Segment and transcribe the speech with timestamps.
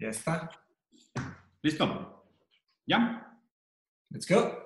[0.00, 0.48] Ya está.
[1.60, 2.24] ¿Listo?
[2.86, 3.36] ¿Ya?
[4.10, 4.64] Let's go.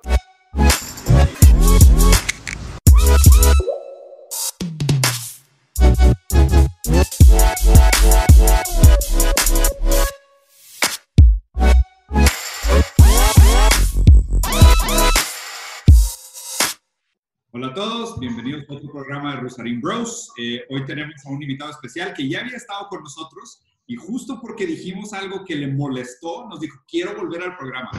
[17.52, 20.30] Hola a todos, bienvenidos a otro programa de Rosarín Bros.
[20.36, 24.38] Eh, hoy tenemos a un invitado especial que ya había estado con nosotros y justo
[24.40, 27.90] porque dijimos algo que le molestó, nos dijo, quiero volver al programa.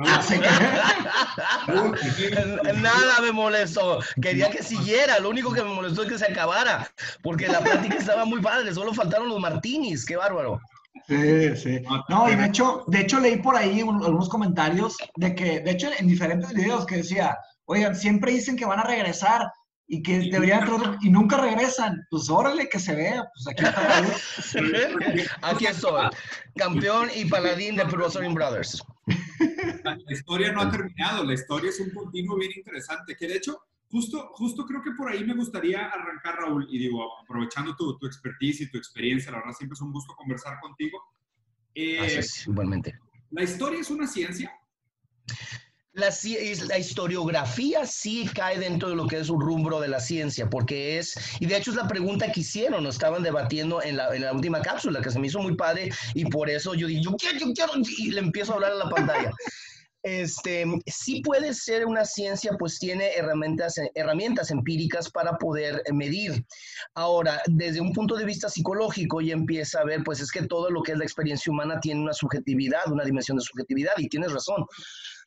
[2.82, 4.00] Nada me molestó.
[4.20, 5.18] Quería que siguiera.
[5.18, 6.90] Lo único que me molestó es que se acabara.
[7.22, 8.72] Porque la plática estaba muy padre.
[8.74, 10.04] Solo faltaron los martinis.
[10.06, 10.60] Qué bárbaro.
[11.06, 11.82] Sí, sí.
[12.08, 15.70] No, y de hecho, de hecho leí por ahí un- algunos comentarios de que, de
[15.70, 19.52] hecho, en diferentes videos que decía, oigan, siempre dicen que van a regresar
[19.92, 22.06] y que deberían entrar y nunca regresan.
[22.10, 23.28] Pues órale, que se vea.
[23.34, 25.28] Pues aquí está.
[25.42, 26.08] Aquí estoy.
[26.54, 28.84] Campeón y paladín de Pro Wrestling Brothers.
[29.82, 33.58] La historia no ha terminado, la historia es un continuo bien interesante, que de hecho,
[33.90, 38.06] justo, justo creo que por ahí me gustaría arrancar, Raúl, y digo, aprovechando tu, tu
[38.06, 41.02] expertise y tu experiencia, la verdad siempre es un gusto conversar contigo.
[41.74, 42.96] Eh, Así es, igualmente.
[43.30, 44.52] ¿La historia es una ciencia?
[46.00, 46.10] La,
[46.66, 50.98] la historiografía sí cae dentro de lo que es un rubro de la ciencia, porque
[50.98, 54.22] es, y de hecho es la pregunta que hicieron, nos estaban debatiendo en la, en
[54.22, 57.14] la última cápsula, que se me hizo muy padre, y por eso yo dije, yo
[57.16, 59.30] quiero, yo quiero, y le empiezo a hablar a la pantalla.
[60.02, 66.42] Este, sí puede ser una ciencia, pues tiene herramientas, herramientas empíricas para poder medir.
[66.94, 70.70] Ahora, desde un punto de vista psicológico, ya empieza a ver, pues es que todo
[70.70, 74.32] lo que es la experiencia humana tiene una subjetividad, una dimensión de subjetividad, y tienes
[74.32, 74.64] razón.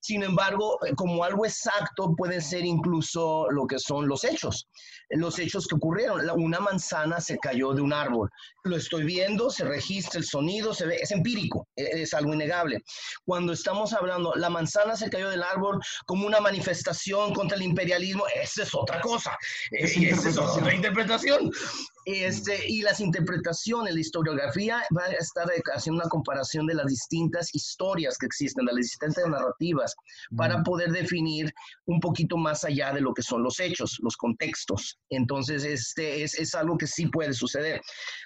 [0.03, 4.67] Sin embargo, eh, como algo exacto puede ser incluso lo que son los hechos,
[5.11, 6.29] los hechos que ocurrieron.
[6.31, 8.29] Una manzana se cayó de un árbol.
[8.65, 12.83] Lo estoy viendo, se registra el sonido, se ve, es empírico, e- es algo innegable.
[13.23, 18.25] Cuando estamos hablando, la manzana se cayó del árbol como una manifestación contra el imperialismo,
[18.35, 19.38] esa es otra cosa.
[19.72, 21.49] Es esa es otra interpretación.
[22.06, 27.53] Este, y las interpretaciones, la historiografía va a estar haciendo una comparación de las distintas
[27.56, 29.96] historias que existen, de las distintas narrativas,
[30.36, 31.53] para poder definir
[31.86, 34.97] un poquito más allá de lo que son los hechos, los contextos.
[35.09, 37.81] Entonces, este es, es algo que sí puede suceder.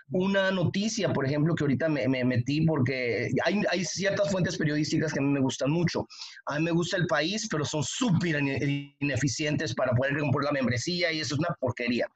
[0.10, 5.14] Una noticia, por ejemplo, que ahorita me, me metí porque hay, hay ciertas fuentes periodísticas
[5.14, 6.08] que a mí me gustan mucho.
[6.48, 10.52] A mí me gusta el país, pero son súper ine- ineficientes para poder comprar la
[10.54, 12.08] membresía y eso es una porquería.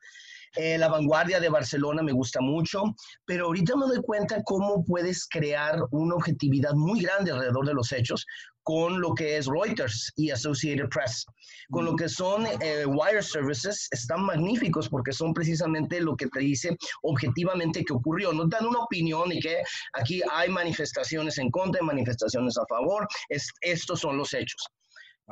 [0.55, 2.83] Eh, la vanguardia de Barcelona me gusta mucho,
[3.25, 7.91] pero ahorita me doy cuenta cómo puedes crear una objetividad muy grande alrededor de los
[7.91, 8.25] hechos
[8.63, 11.25] con lo que es Reuters y Associated Press.
[11.69, 16.41] Con lo que son eh, wire services, están magníficos porque son precisamente lo que te
[16.41, 18.33] dice objetivamente que ocurrió.
[18.33, 19.63] No dan una opinión y que
[19.93, 23.07] aquí hay manifestaciones en contra, manifestaciones a favor.
[23.29, 24.61] Es, estos son los hechos.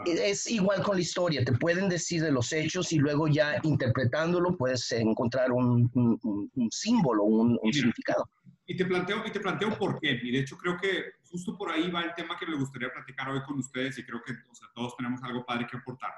[0.05, 4.55] Es igual con la historia, te pueden decir de los hechos y luego ya interpretándolo
[4.55, 7.73] puedes encontrar un, un- un- un símbolo, un, Mira.
[7.73, 8.29] significado.
[8.65, 10.19] Y te planteo, y te planteo por qué.
[10.23, 13.29] Y de hecho creo que justo por ahí va el tema que me gustaría platicar
[13.29, 16.11] hoy con ustedes y creo que o sea, todos tenemos algo padre que aportar.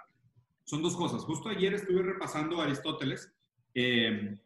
[0.63, 1.21] Son dos cosas.
[1.23, 3.33] Justo ayer estuve repasando a Aristóteles
[3.73, 4.37] eh,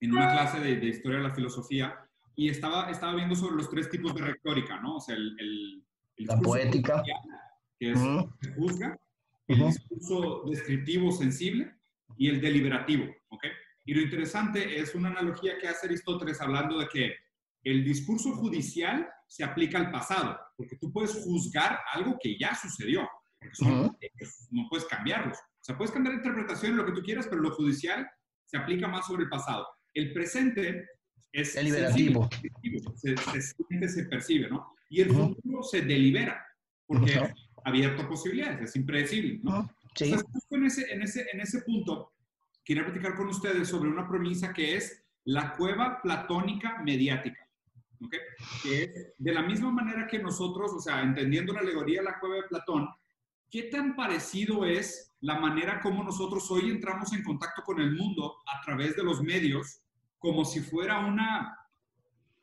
[0.00, 1.94] en una clase de, de historia de la filosofía
[2.34, 4.96] y estaba, estaba viendo sobre los tres tipos de retórica, ¿no?
[4.96, 5.84] O sea, el, el,
[6.16, 6.94] el La poética.
[6.98, 7.18] judicial,
[7.80, 8.30] que es Ujú.
[8.40, 9.00] que juzga,
[9.48, 11.74] el discurso descriptivo sensible
[12.16, 13.44] y el deliberativo, ¿ok?
[13.86, 17.14] Y lo interesante es una analogía que hace Aristóteles hablando de que
[17.64, 23.08] el discurso judicial se aplica al pasado, porque tú puedes juzgar algo que ya sucedió,
[23.40, 23.96] porque son Ujú.
[24.00, 25.38] hechos, no puedes cambiarlos.
[25.38, 28.06] O sea, puedes cambiar la interpretación, lo que tú quieras, pero lo judicial
[28.44, 29.66] se aplica más sobre el pasado.
[29.94, 30.86] El presente
[31.32, 32.28] es Deliberativo.
[32.96, 34.74] se, se siente, se percibe, ¿no?
[34.90, 36.44] Y el futuro se delibera,
[36.86, 37.24] porque Ujú.
[37.24, 37.32] es
[37.64, 39.60] abierto a posibilidades, es impredecible, ¿no?
[39.60, 39.70] Ujú.
[39.94, 40.04] Sí.
[40.04, 42.12] Entonces, justo en ese, en, ese, en ese punto,
[42.64, 47.46] quería platicar con ustedes sobre una premisa que es la cueva platónica mediática.
[48.00, 48.14] ¿ok?
[48.62, 52.18] Que es de la misma manera que nosotros, o sea, entendiendo la alegoría de la
[52.18, 52.88] cueva de Platón,
[53.50, 58.36] ¿qué tan parecido es la manera como nosotros hoy entramos en contacto con el mundo
[58.46, 59.82] a través de los medios,
[60.18, 61.58] como si fuera una,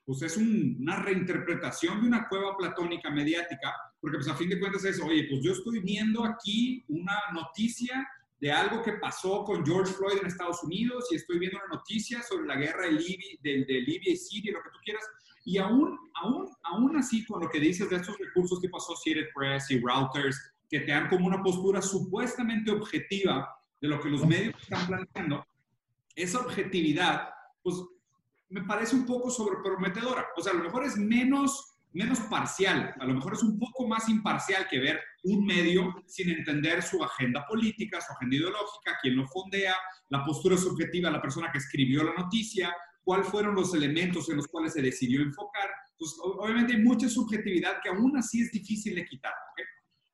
[0.07, 4.57] pues es un- una reinterpretación de una cueva platónica mediática, porque pues a fin de
[4.57, 8.07] cuentas es, oye, pues yo estoy viendo aquí una noticia
[8.39, 12.21] de algo que pasó con George Floyd en Estados Unidos y estoy viendo una noticia
[12.24, 15.04] sobre la guerra de Libia, de, de Libia y Siria, lo que tú quieras,
[15.44, 19.69] y aún, aún, aún así con lo que dices de estos recursos tipo Associated Press
[19.71, 20.39] y Reuters,
[20.69, 23.50] que te dan como una postura supuestamente objetiva
[23.81, 25.45] de lo que los medios están planteando,
[26.15, 27.30] esa objetividad,
[27.62, 27.75] pues
[28.49, 30.27] me parece un poco sobreprometedora.
[30.35, 33.88] O sea, a lo mejor es menos, menos parcial, a lo mejor es un poco
[33.88, 39.17] más imparcial que ver un medio sin entender su agenda política, su agenda ideológica, quién
[39.17, 39.75] lo fondea,
[40.09, 42.73] la postura subjetiva de la persona que escribió la noticia,
[43.03, 45.69] cuáles fueron los elementos en los cuales se decidió enfocar.
[45.91, 49.33] Entonces, obviamente hay mucha subjetividad que aún así es difícil de quitar.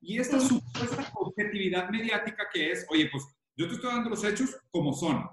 [0.06, 3.24] Y esta supuesta objetividad mediática que es, oye, pues
[3.56, 5.24] yo te estoy dando los hechos como son.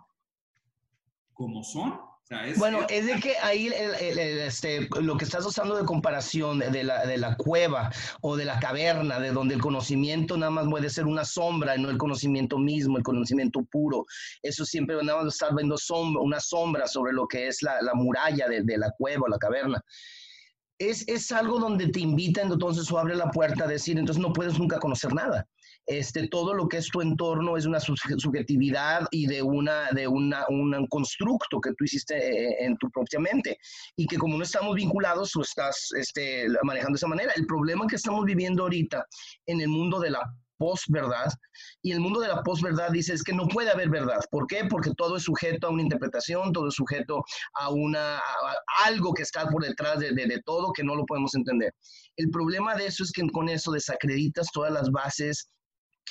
[1.33, 2.10] ¿Como son?
[2.59, 7.19] Bueno, es de que ahí este, lo que estás usando de comparación de la, de
[7.19, 7.91] la cueva
[8.21, 11.83] o de la caverna, de donde el conocimiento nada más puede ser una sombra y
[11.83, 14.07] no el conocimiento mismo, el conocimiento puro.
[14.43, 17.95] Eso siempre nada más estar viendo sombra, una sombra sobre lo que es la, la
[17.95, 19.83] muralla de, de, la cueva o la caverna.
[20.79, 24.33] Es, es algo donde te invitan, entonces o abre la puerta a decir, entonces no
[24.33, 25.49] puedes nunca conocer nada
[25.87, 27.81] este, todo lo que es tu entorno es una
[28.19, 33.21] subjetividad y de, una, de una, un constructo que tú hiciste eh, en tu propia
[33.21, 33.59] mente
[33.97, 37.33] y que como no estamos vinculados, tú estás este, manejando de esa manera.
[37.37, 39.05] El problema que estamos viviendo ahorita
[39.47, 40.21] en el mundo de la
[40.61, 41.33] posverdad
[41.81, 44.21] y el mundo de la posverdad dice es que no puede haber verdad.
[44.31, 44.67] ¿Por qué?
[44.69, 47.25] Porque todo es sujeto a una interpretación, todo es sujeto
[47.55, 48.21] a una
[48.85, 51.75] algo que está por detrás de, de, todo que no lo podemos entender.
[52.17, 55.49] El problema de eso es que con eso desacreditas todas las bases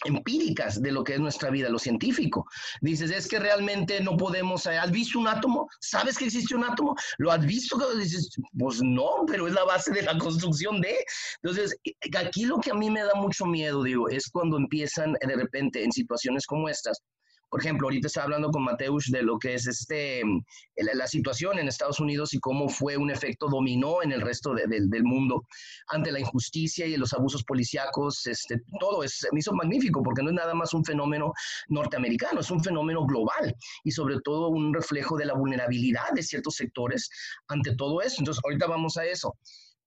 [0.05, 2.45] empíricas de lo que es nuestra vida, lo científico.
[2.81, 5.67] Dices, es que realmente no podemos, eh, ¿has visto un átomo?
[5.81, 6.95] ¿Sabes que existe un átomo?
[7.17, 7.77] ¿Lo has visto?
[7.95, 10.95] Dices, pues no, pero es la base de la construcción de.
[11.43, 15.13] Entonces, eh, aquí lo que a mí me da mucho miedo, digo, es cuando empiezan
[15.13, 17.01] de repente en situaciones como estas,
[17.49, 20.21] por ejemplo, ahorita estaba hablando con Mateus de lo que es este,
[20.75, 25.03] la, situación en Estados Unidos y cómo fue un efecto dominó en el resto del
[25.03, 25.43] mundo
[25.87, 28.27] ante la injusticia y los abusos policíacos.
[28.27, 31.33] Este, todo es, me hizo magnífico porque no es nada más un fenómeno
[31.69, 36.55] norteamericano, es un fenómeno global y sobre todo un reflejo de la vulnerabilidad de ciertos
[36.55, 37.09] sectores
[37.47, 38.17] ante todo eso.
[38.19, 39.35] Entonces, ahorita vamos a eso.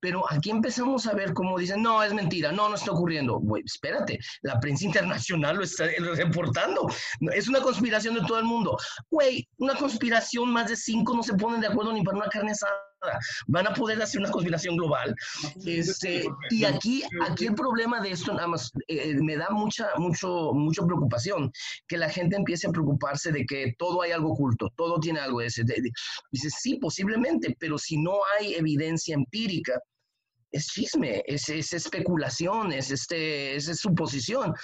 [0.03, 3.39] Pero aquí empezamos a ver cómo dicen, no, es mentira, no, no está ocurriendo.
[3.39, 6.89] Güey, espérate, la prensa internacional lo está reportando.
[7.33, 8.77] Es una conspiración de todo el mundo.
[9.11, 12.51] Güey, una conspiración, más de cinco no se ponen de acuerdo ni para una carne
[12.51, 12.73] asada.
[13.47, 15.15] Van a poder hacer una conspiración global.
[15.65, 20.53] Este, y aquí, aquí el problema de esto nada más eh, me da mucha, mucho,
[20.53, 21.53] mucha preocupación,
[21.87, 25.41] que la gente empiece a preocuparse de que todo hay algo oculto, todo tiene algo
[25.41, 25.65] de ese.
[26.31, 29.81] Dice, sí, posiblemente, pero si no hay evidencia empírica,
[30.53, 34.55] es chisme, es, es especulación, es, este, es, suposición.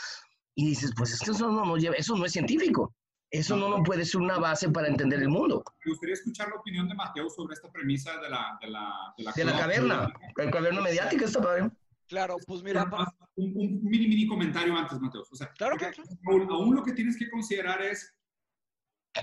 [0.55, 2.95] Y dices, pues es que eso no, no lleva, eso no es científico.
[3.31, 5.63] Eso no, no puede ser una base para entender el mundo.
[5.85, 9.25] Me gustaría escuchar la opinión de Mateo sobre esta premisa de la, de la, de
[9.25, 11.71] la, de la caverna, la caverna mediática está padre.
[12.07, 12.89] Claro, pues mira.
[13.35, 15.25] Un, un, mini, mini comentario antes, Mateo.
[15.31, 15.95] O sea, claro, claro.
[16.27, 18.15] Aún, aún lo que tienes que considerar es,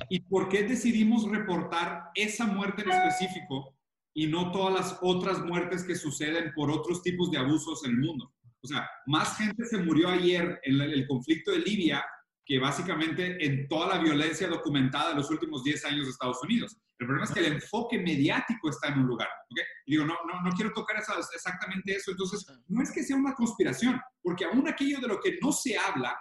[0.09, 3.74] ¿y por qué decidimos reportar esa muerte en específico
[4.15, 7.97] y no todas las otras muertes que suceden por otros tipos de abusos en el
[7.97, 8.33] mundo.
[8.63, 12.03] O sea, más gente se murió ayer en el conflicto de Libia
[12.45, 16.77] que básicamente en toda la violencia documentada de los últimos 10 años de Estados Unidos.
[16.97, 19.27] El problema es que el enfoque mediático está en un lugar.
[19.49, 19.65] ¿okay?
[19.85, 22.11] Y digo, no, no, no quiero tocar exactamente eso.
[22.11, 25.77] Entonces, no es que sea una conspiración, porque aún aquello de lo que no se
[25.77, 26.15] habla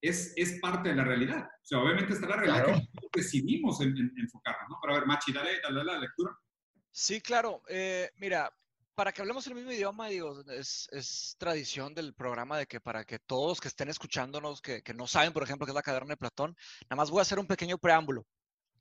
[0.00, 1.42] es, es parte de la realidad.
[1.44, 4.68] O sea, obviamente está la realidad que decidimos en, enfocarnos.
[4.68, 4.76] ¿no?
[4.80, 6.30] Pero a ver, Machi, dale, dale la lectura.
[6.92, 7.62] Sí, claro.
[7.68, 8.52] Eh, mira,
[8.94, 13.18] para que hablemos el mismo idioma, digo, es, tradición del programa de que para que
[13.18, 16.16] todos que estén escuchándonos, que, que no saben, por ejemplo, qué es la caverna de
[16.16, 18.26] Platón, nada más voy a hacer un pequeño preámbulo.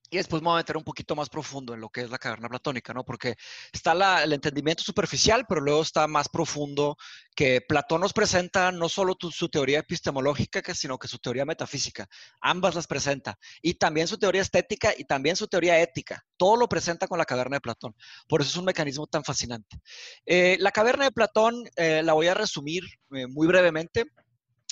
[0.09, 2.17] Y después me voy a meter un poquito más profundo en lo que es la
[2.17, 3.03] caverna platónica, ¿no?
[3.03, 3.35] Porque
[3.71, 6.97] está la, el entendimiento superficial, pero luego está más profundo
[7.35, 12.07] que Platón nos presenta no solo su teoría epistemológica, sino que su teoría metafísica.
[12.41, 13.37] Ambas las presenta.
[13.61, 16.25] Y también su teoría estética y también su teoría ética.
[16.37, 17.95] Todo lo presenta con la caverna de Platón.
[18.27, 19.79] Por eso es un mecanismo tan fascinante.
[20.25, 24.05] Eh, la caverna de Platón eh, la voy a resumir eh, muy brevemente.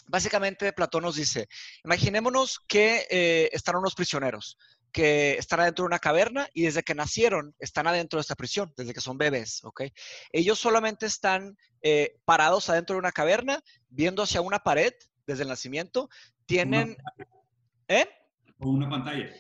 [0.08, 1.50] Básicamente, Platón nos dice,
[1.84, 4.58] imaginémonos que están unos prisioneros
[4.92, 8.74] que están adentro de una caverna y desde que nacieron están adentro de esta prisión,
[8.76, 9.84] desde que son bebés, ¿ok?
[10.32, 14.94] Ellos solamente están eh, parados adentro de una caverna, viendo hacia una pared
[15.26, 16.10] desde el nacimiento.
[16.46, 16.98] Tienen...
[17.88, 18.08] ¿Eh?
[18.60, 19.32] O una pantalla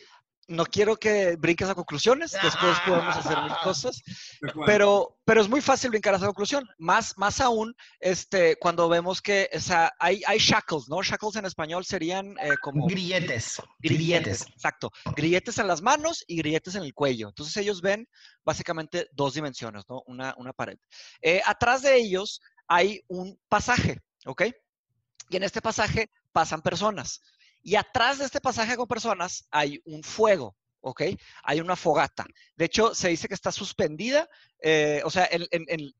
[0.48, 4.01] no quiero que brinques a conclusiones, después podemos hacer mil cosas,
[4.66, 6.68] pero, pero es muy fácil brincar a esa conclusión.
[6.77, 11.01] Más, más aún, este, cuando vemos que o sea, hay, hay shackles, ¿no?
[11.04, 12.88] Shackles en español serían eh, como...
[12.88, 13.62] Grilletes.
[13.80, 14.48] Grilletes.
[14.48, 14.92] Exacto.
[15.16, 17.27] Grilletes en las manos y grilletes en el cuello.
[17.27, 18.08] Entonces ellos ven
[18.44, 20.04] básicamente dos dimensiones, ¿no?
[20.08, 20.77] Una, una pared.
[21.22, 24.44] Eh, atrás de ellos hay un pasaje, ¿ok?
[25.30, 27.22] Y en este pasaje pasan personas.
[27.68, 31.02] Y atrás de este pasaje con personas hay un fuego, ¿ok?
[31.44, 32.26] Hay una fogata.
[32.56, 34.30] De hecho, se dice que está suspendida,
[34.62, 35.28] eh, o sea,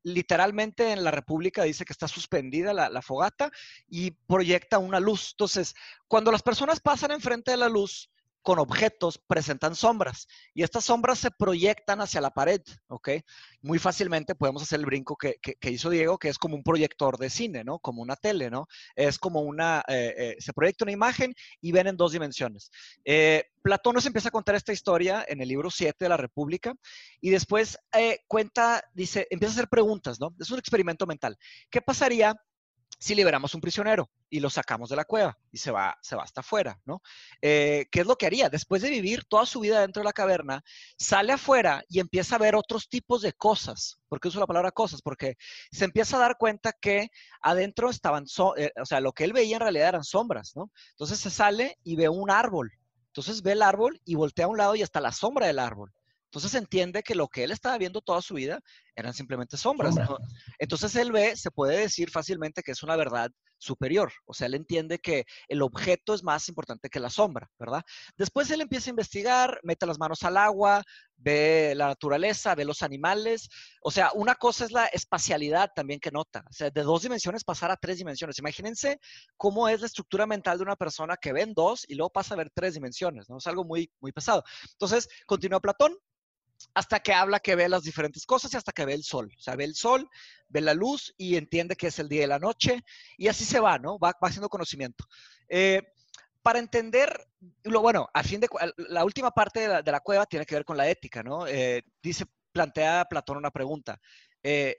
[0.02, 3.50] literalmente en la República dice que está suspendida la, la, fogata
[3.86, 5.32] y proyecta una luz.
[5.32, 5.74] Entonces,
[6.06, 8.08] cuando las personas pasan enfrente de la luz,
[8.48, 13.10] con objetos presentan sombras y estas sombras se proyectan hacia la pared, ¿ok?
[13.60, 17.28] Muy fácilmente podemos hacer el brinco que, hizo Diego, que es como un proyector de
[17.28, 17.78] cine, ¿no?
[17.78, 18.66] Como una tele, ¿no?
[18.96, 22.70] Es como una, eh, eh, se proyecta una imagen y ven en dos dimensiones.
[23.04, 26.72] Eh, Platón nos empieza a contar esta historia en el libro 7 de la República
[27.20, 27.78] y después
[28.28, 30.34] cuenta, dice, empieza a hacer preguntas, ¿no?
[30.40, 31.36] Es un experimento mental.
[31.68, 32.34] ¿Qué pasaría
[32.98, 36.24] si liberamos un prisionero y lo sacamos de la cueva y se va, se va
[36.24, 37.00] hasta afuera, ¿no?
[37.40, 38.48] Eh, ¿Qué es lo que haría?
[38.48, 40.64] Después de vivir toda su vida dentro de la caverna,
[40.96, 44.00] sale afuera y empieza a ver otros tipos de cosas.
[44.08, 45.00] ¿Por qué uso la palabra cosas?
[45.00, 45.36] Porque
[45.70, 48.24] se empieza a dar cuenta que adentro estaban,
[48.56, 50.70] eh, o sea, lo que él veía en realidad eran sombras, ¿no?
[50.90, 52.72] Entonces se sale y ve un árbol.
[53.06, 55.92] Entonces ve el árbol y voltea a un lado y hasta la sombra del árbol.
[56.28, 58.60] Entonces entiende que lo que él estaba viendo toda su vida
[58.94, 59.94] eran simplemente sombras.
[60.58, 64.12] Entonces él ve, se puede decir fácilmente que es una verdad superior.
[64.26, 67.82] O sea, él entiende que el objeto es más importante que la sombra, ¿verdad?
[68.16, 70.84] Después él empieza a investigar, mete las manos al agua,
[71.16, 73.48] ve la naturaleza, ve los animales.
[73.82, 76.44] O sea, una cosa es la espacialidad también que nota.
[76.48, 78.38] O sea, de dos dimensiones pasar a tres dimensiones.
[78.38, 79.00] Imagínense
[79.36, 82.34] cómo es la estructura mental de una persona que ve en dos y luego pasa
[82.34, 83.38] a ver tres dimensiones, ¿no?
[83.38, 84.44] Es algo muy, muy pesado.
[84.72, 85.96] Entonces, continúa Platón,
[86.74, 89.32] hasta que habla que ve las diferentes cosas y hasta que ve el sol.
[89.36, 90.08] O sea, ve el sol,
[90.48, 92.84] ve la luz y entiende que es el día y la noche
[93.16, 93.98] y así se va, ¿no?
[93.98, 95.04] Va, haciendo conocimiento.
[95.48, 95.82] Eh,
[96.42, 97.28] para entender,
[97.64, 100.76] lo bueno, a fin de la última parte de la, cueva tiene que ver con
[100.76, 101.46] la ética, ¿no?
[101.46, 104.00] Eh, dice, plantea Platón una pregunta.
[104.42, 104.76] Eh,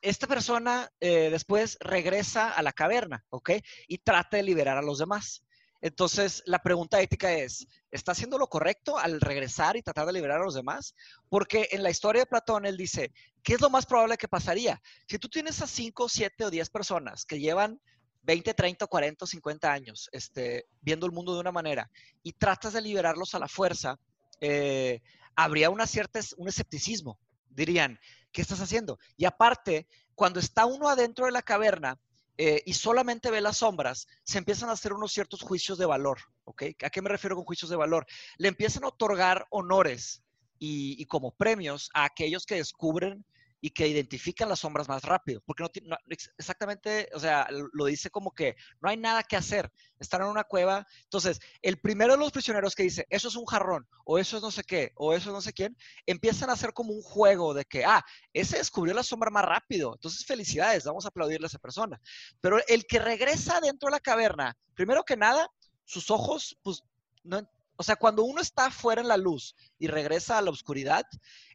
[0.00, 3.50] esta persona después regresa a la caverna, ¿ok?
[3.86, 5.44] Y trata de liberar a los demás.
[5.82, 10.40] Entonces, la pregunta ética es, ¿está haciendo lo correcto al regresar y tratar de liberar
[10.40, 10.94] a los demás?
[11.28, 14.80] Porque en la historia de Platón, él dice, ¿qué es lo más probable que pasaría?
[15.08, 17.80] Si tú tienes a 5, 7 o 10 personas que llevan
[18.22, 21.90] 20, 30, 40, 50 años este, viendo el mundo de una manera
[22.22, 23.98] y tratas de liberarlos a la fuerza,
[24.40, 25.00] eh,
[25.34, 27.18] habría una cierta, un escepticismo.
[27.48, 27.98] Dirían,
[28.32, 28.98] ¿qué estás haciendo?
[29.16, 31.98] Y aparte, cuando está uno adentro de la caverna,
[32.42, 36.20] eh, y solamente ve las sombras, se empiezan a hacer unos ciertos juicios de valor,
[36.44, 36.62] ¿ok?
[36.82, 38.06] ¿A qué me refiero con juicios de valor?
[38.38, 40.22] Le empiezan a otorgar honores
[40.58, 43.26] y, y como premios a aquellos que descubren
[43.60, 45.96] y que identifican las sombras más rápido, porque no,
[46.38, 50.44] exactamente, o sea, lo dice como que no hay nada que hacer, están en una
[50.44, 50.86] cueva.
[51.04, 54.42] Entonces, el primero de los prisioneros que dice, eso es un jarrón, o eso es
[54.42, 55.76] no sé qué, o eso es no sé quién,
[56.06, 59.94] empiezan a hacer como un juego de que, ah, ese descubrió la sombra más rápido,
[59.94, 62.00] entonces felicidades, vamos a aplaudirle a esa persona.
[62.40, 65.48] Pero el que regresa dentro de la caverna, primero que nada,
[65.84, 66.82] sus ojos, pues,
[67.24, 67.46] no,
[67.80, 71.06] o sea, cuando uno está fuera en la luz y regresa a la oscuridad,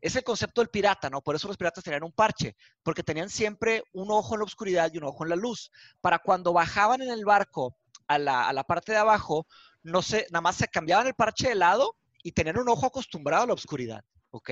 [0.02, 1.22] es el concepto del pirata, ¿no?
[1.22, 4.92] Por eso los piratas tenían un parche, porque tenían siempre un ojo en la oscuridad
[4.92, 5.70] y un ojo en la luz.
[6.02, 7.78] Para cuando bajaban en el barco
[8.08, 9.46] a la, a la parte de abajo,
[9.84, 13.44] no sé, nada más se cambiaban el parche de lado y tenían un ojo acostumbrado
[13.44, 14.50] a la oscuridad, ¿ok?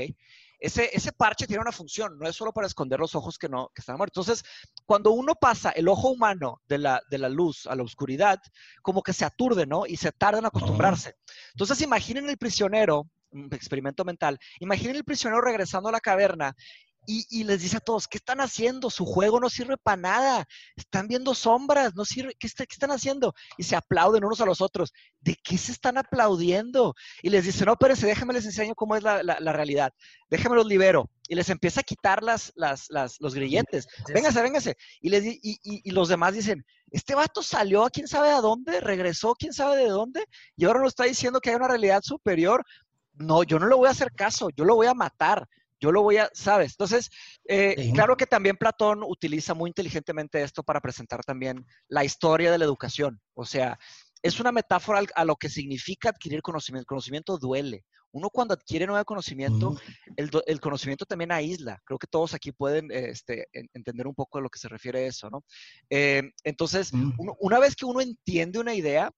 [0.63, 3.81] Ese, parche tiene una función, no es solo para esconder los ojos que, no, que
[3.81, 4.25] están muertos.
[4.25, 4.49] Entonces,
[4.85, 8.39] cuando uno pasa el ojo humano de la, de la luz a la oscuridad,
[8.81, 9.85] como que se aturde, ¿no?
[9.85, 11.15] Y se tarda en acostumbrarse.
[11.53, 16.55] Entonces, imaginen el prisionero, un experimento mental, imaginen el prisionero regresando a la caverna
[17.05, 18.89] y, les dice a todos, ¿qué están haciendo?
[18.89, 20.47] Su juego no sirve para nada.
[20.75, 22.33] Están viendo sombras, no sirve.
[22.39, 23.33] ¿Qué, están haciendo?
[23.57, 24.93] Y se aplauden unos a los otros.
[25.19, 26.95] ¿De qué se están aplaudiendo?
[27.21, 29.21] Y les dice, no, espérense, déjenme les enseño cómo es la,
[29.53, 29.93] realidad.
[30.29, 31.09] Déjenme los libero.
[31.27, 33.87] Y les empieza a quitar las, las, los grilletes.
[34.13, 34.77] Véngase, véngase.
[35.01, 38.79] Y, les, y, y, los demás dicen, este vato salió a quién sabe a dónde,
[38.79, 42.63] regresó quién sabe de dónde, y ahora nos está diciendo que hay una realidad superior.
[43.13, 45.47] No, yo no le voy a hacer caso, yo lo voy a matar
[45.83, 46.71] yo lo voy a, ¿sabes?
[46.71, 47.09] Entonces,
[47.43, 52.57] eh, claro que también Platón utiliza muy inteligentemente esto para presentar también la historia de
[52.57, 53.19] la educación.
[53.33, 53.77] O sea,
[54.21, 56.87] es una metáfora a lo que significa adquirir conocimiento.
[56.87, 57.83] conocimiento duele.
[58.13, 59.75] Uno cuando adquiere nuevo conocimiento,
[60.15, 61.81] el, conocimiento también aísla.
[61.83, 65.07] Creo que todos aquí pueden este, entender un poco de lo que se refiere a
[65.07, 65.43] eso, ¿no?
[65.89, 66.93] Eh, entonces,
[67.39, 69.11] una vez que uno entiende una idea,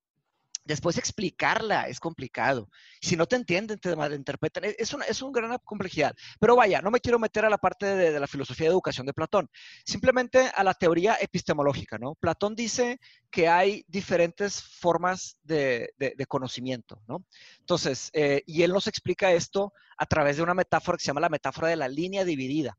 [0.65, 2.69] Después explicarla es complicado.
[2.99, 4.63] Si no te entienden, te malinterpretan.
[4.77, 6.15] Es una, es una gran complejidad.
[6.39, 9.13] Pero vaya, no me quiero meter a la parte de, la filosofía de educación de
[9.13, 9.47] Platón.
[9.85, 12.15] Simplemente a la teoría epistemológica, ¿no?
[12.15, 15.93] Platón dice que hay diferentes formas de,
[16.27, 17.23] conocimiento, ¿no?
[17.59, 21.21] Entonces, eh, y él nos explica esto a través de una metáfora que se llama
[21.21, 22.75] la metáfora de la línea dividida.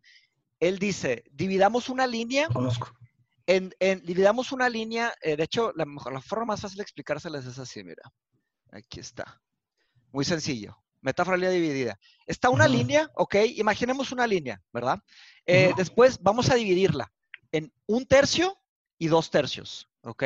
[0.59, 2.93] Él dice, dividamos una línea Conozco
[3.47, 3.73] en,
[4.05, 7.59] dividamos una línea, eh, de hecho, la, mejor, la forma más fácil de explicárselas es
[7.59, 8.03] así, mira.
[8.73, 9.41] Aquí está.
[10.13, 10.77] Muy sencillo.
[11.01, 12.01] Metáfora línea dividida.
[12.27, 14.99] Está una línea, ok, imaginemos una línea, ¿verdad?
[15.45, 17.13] Eh, después vamos a dividirla
[17.53, 18.59] en un tercio
[18.99, 20.25] y dos tercios, ¿ok?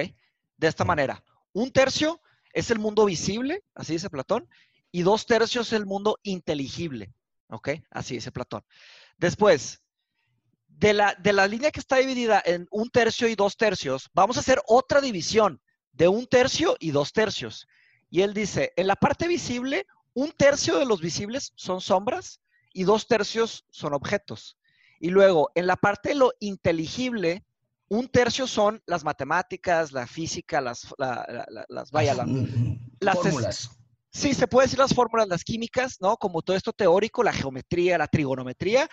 [0.56, 1.22] De esta manera.
[1.52, 2.20] Un tercio
[2.52, 4.48] es el mundo visible, así dice Platón,
[4.90, 7.12] y dos tercios es el mundo inteligible,
[7.48, 7.70] ¿ok?
[7.90, 8.64] Así dice Platón.
[9.18, 9.82] Después,
[10.80, 14.38] de la, de la línea que está dividida en un tercio y dos tercios, vamos
[14.38, 15.60] a hacer otra división
[15.92, 17.68] de un tercio y dos tercios.
[18.08, 22.40] Y él dice, en la parte visible, un tercio de los visibles son sombras
[22.72, 24.56] y dos tercios son objetos.
[25.00, 27.44] Y luego, en la parte de lo inteligible,
[27.88, 32.14] un tercio son las matemáticas, la física, las, las, vaya,
[33.00, 33.70] las fórmulas.
[34.12, 36.16] Sí, se puede decir las fórmulas, las químicas, ¿no?
[36.16, 38.88] Como todo esto teórico, la geometría, la trigonometría,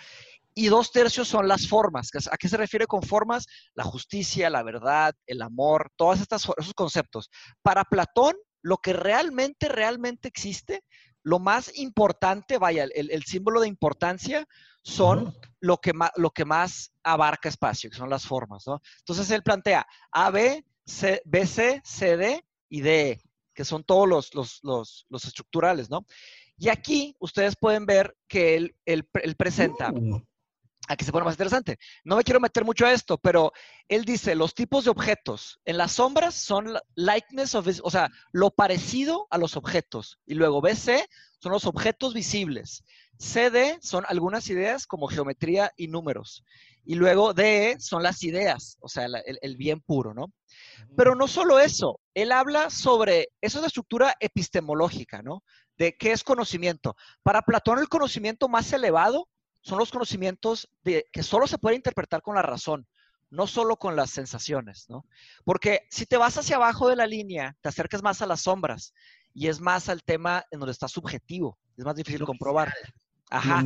[0.58, 2.10] y dos tercios son las formas.
[2.32, 3.46] ¿A qué se refiere con formas?
[3.74, 7.30] La justicia, la verdad, el amor, todos esos conceptos.
[7.62, 10.82] Para Platón, lo que realmente, realmente existe,
[11.22, 14.48] lo más importante, vaya, el, símbolo de importancia
[14.82, 18.80] son lo, que más, lo que más abarca espacio, que son las formas, ¿no?
[18.98, 23.22] Entonces él plantea A, B, C, B, C, C, D y D,
[23.54, 26.04] que son todos los, los, los, estructurales, ¿no?
[26.56, 30.20] Y aquí ustedes pueden ver que él, él, presenta, uh.
[30.88, 33.52] Aquí se pone más interesante, no me quiero meter mucho a esto, pero
[33.88, 38.50] él dice, los tipos de objetos en las sombras son likeness of, o sea, lo
[38.50, 40.18] parecido a los objetos.
[40.26, 41.06] Y luego BC
[41.40, 42.84] son los objetos visibles.
[43.18, 46.44] CD son algunas ideas como geometría y números.
[46.84, 50.32] Y luego DE son las ideas, o sea, el, bien puro, ¿no?
[50.96, 55.42] Pero no solo eso, él habla sobre, eso es la estructura epistemológica, ¿no?
[55.76, 56.96] De qué es conocimiento.
[57.22, 59.28] Para Platón el conocimiento más elevado
[59.60, 62.86] son los conocimientos de, que solo se puede interpretar con la razón,
[63.30, 65.06] no solo con las sensaciones, ¿no?
[65.44, 68.94] Porque si te vas hacia abajo de la línea, te acercas más a las sombras
[69.34, 72.72] y es más al tema en donde está subjetivo, es más difícil comprobar.
[73.30, 73.64] Ajá.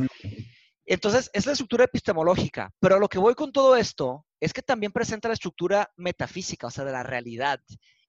[0.85, 4.91] Entonces, es la estructura epistemológica, pero lo que voy con todo esto es que también
[4.91, 7.61] presenta la estructura metafísica, o sea, de la realidad.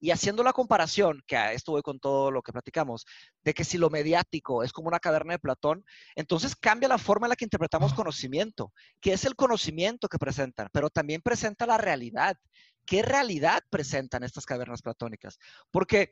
[0.05, 3.07] Y haciendo la comparación, que a esto voy con todo lo que platicamos,
[3.43, 5.83] de que si lo mediático es como una caverna de Platón,
[6.15, 10.69] entonces cambia la forma en la que interpretamos conocimiento, que es el conocimiento que presentan,
[10.73, 12.37] pero también presenta la realidad.
[12.85, 15.39] ¿Qué realidad presentan estas cavernas platónicas?
[15.71, 16.11] Porque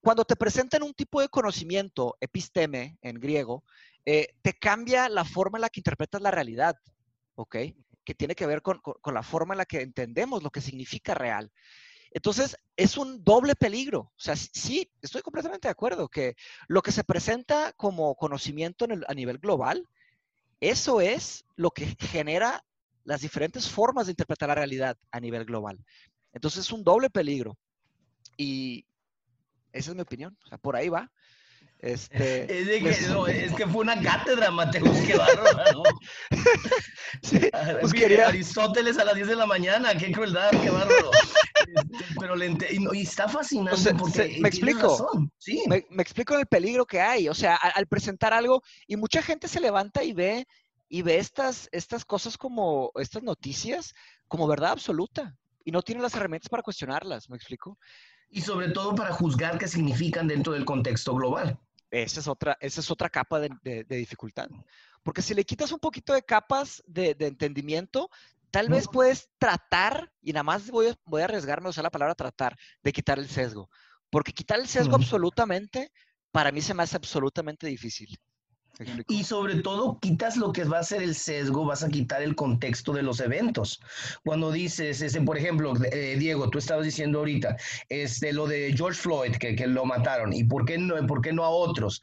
[0.00, 3.64] cuando te presentan un tipo de conocimiento, episteme en griego,
[4.04, 6.76] eh, te cambia la forma en la que interpretas la realidad,
[7.34, 7.56] ¿ok?
[8.04, 8.80] Que tiene que ver con,
[9.12, 11.50] la forma en la que entendemos lo que significa real.
[12.10, 14.00] Entonces, es un doble peligro.
[14.00, 16.36] O sea, sí, estoy completamente de acuerdo que
[16.68, 19.88] lo que se presenta como conocimiento a nivel global,
[20.60, 22.64] eso es lo que genera
[23.04, 25.84] las diferentes formas de interpretar la realidad a nivel global.
[26.32, 27.56] Entonces, es un doble peligro.
[28.36, 28.86] Y
[29.72, 30.36] esa es mi opinión.
[30.44, 31.10] O sea, por ahí va.
[31.80, 33.00] Este, es, que, pues
[33.36, 35.82] es, que, fue una cátedra, Mateus, qué bárbaro.
[37.80, 38.28] pues quería...
[38.28, 41.10] Aristóteles a las 10 de la mañana, qué crueldad, qué bárbaro.
[41.66, 45.28] Este, pero le y, está fascinante porque me explico.
[45.38, 45.62] ¿Sí?
[45.68, 47.28] Me, explico el peligro que hay.
[47.28, 50.46] O sea, al, presentar algo, y mucha gente se levanta y ve,
[50.88, 53.94] y ve estas, estas cosas como, estas noticias,
[54.28, 55.36] como verdad absoluta.
[55.64, 57.78] Y no tiene las herramientas para cuestionarlas, ¿me explico?
[58.28, 61.58] Y sobre todo para juzgar qué significan dentro del contexto global.
[61.90, 64.48] Esa es otra, esa es otra capa de, dificultad.
[65.02, 68.10] Porque si le quitas un poquito de capas de, entendimiento,
[68.50, 72.14] tal vez puedes tratar, y nada más voy, voy, a arriesgarme a usar la palabra
[72.14, 73.70] tratar, de quitar el sesgo.
[74.10, 75.92] Porque quitar el sesgo absolutamente,
[76.32, 78.18] para mí se me hace absolutamente difícil.
[79.08, 82.34] Y sobre todo quitas lo que va a ser el sesgo, vas a quitar el
[82.34, 83.80] contexto de los eventos.
[84.22, 87.56] Cuando dices, ese, por ejemplo, eh, Diego, tú estabas diciendo ahorita,
[87.88, 91.32] este, lo de George Floyd, que, que, lo mataron, ¿y por qué, no, por qué
[91.32, 92.00] no a otros?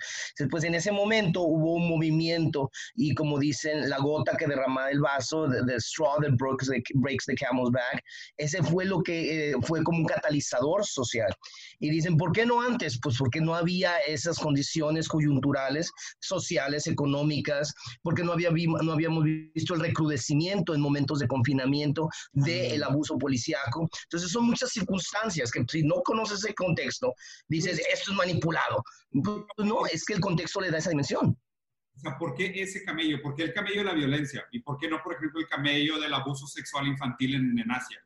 [0.50, 5.00] Pues en ese momento hubo un movimiento y como dicen, la gota que derrama el
[5.00, 8.04] vaso, the, straw that breaks the, breaks the, camel's back,
[8.38, 11.34] ese fue lo que eh, fue como un catalizador social.
[11.80, 13.00] Y dicen, ¿por qué no antes?
[13.00, 19.74] Pues porque no había esas condiciones coyunturales sociales económicas, porque no, había, no habíamos visto
[19.76, 23.90] el recrudecimiento en momentos de confinamiento del abuso policíaco.
[24.04, 27.14] Entonces son muchas circunstancias que si no conoces el contexto,
[27.48, 28.84] dices, esto es manipulado.
[29.12, 31.38] Pues, no, es que el contexto le da esa dimensión.
[31.96, 33.22] O sea, ¿por qué ese camello?
[33.22, 34.46] ¿Por qué el camello de la violencia?
[34.52, 38.04] ¿Y por qué no, por ejemplo, el camello del abuso sexual infantil en, en Asia?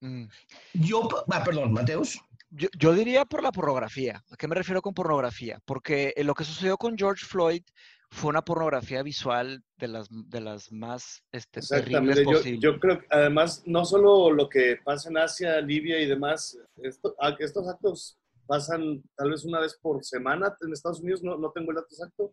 [0.00, 0.24] Mm.
[0.74, 2.20] Yo, ah, perdón, Mateus.
[2.56, 4.22] Yo, diría por la pornografía.
[4.30, 5.60] ¿A qué me refiero con pornografía?
[5.64, 7.62] Porque lo que sucedió con George Floyd
[8.10, 12.60] fue una pornografía visual de las, de las más este, terribles posibles.
[12.60, 17.68] Yo, creo que además no solo lo que pasa en Asia, Libia y demás, estos
[17.68, 21.76] actos pasan tal vez una vez por semana en Estados Unidos, no, no tengo el
[21.76, 22.32] dato exacto,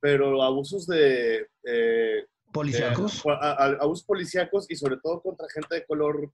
[0.00, 1.46] pero abusos de...
[1.64, 3.24] Eh, policíacos.
[3.26, 6.32] Eh, abusos policíacos y sobre todo contra gente de color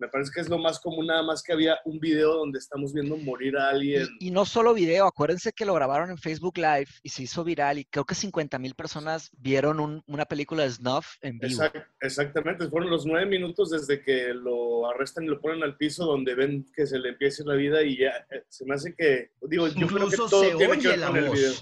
[0.00, 2.92] me parece que es lo más común, nada más que había un video donde estamos
[2.92, 4.08] viendo morir a alguien.
[4.18, 7.78] Y, no solo video, acuérdense que lo grabaron en Facebook Live y se hizo viral
[7.78, 11.62] y creo que 50 mil personas vieron una película de Snuff en vivo.
[12.00, 16.34] exactamente, fueron los nueve minutos desde que lo arrestan y lo ponen al piso donde
[16.34, 19.68] ven que se le empieza la vida y ya eh, se me hace que, digo,
[19.68, 21.52] yo creo que todo tiene que ver con el video.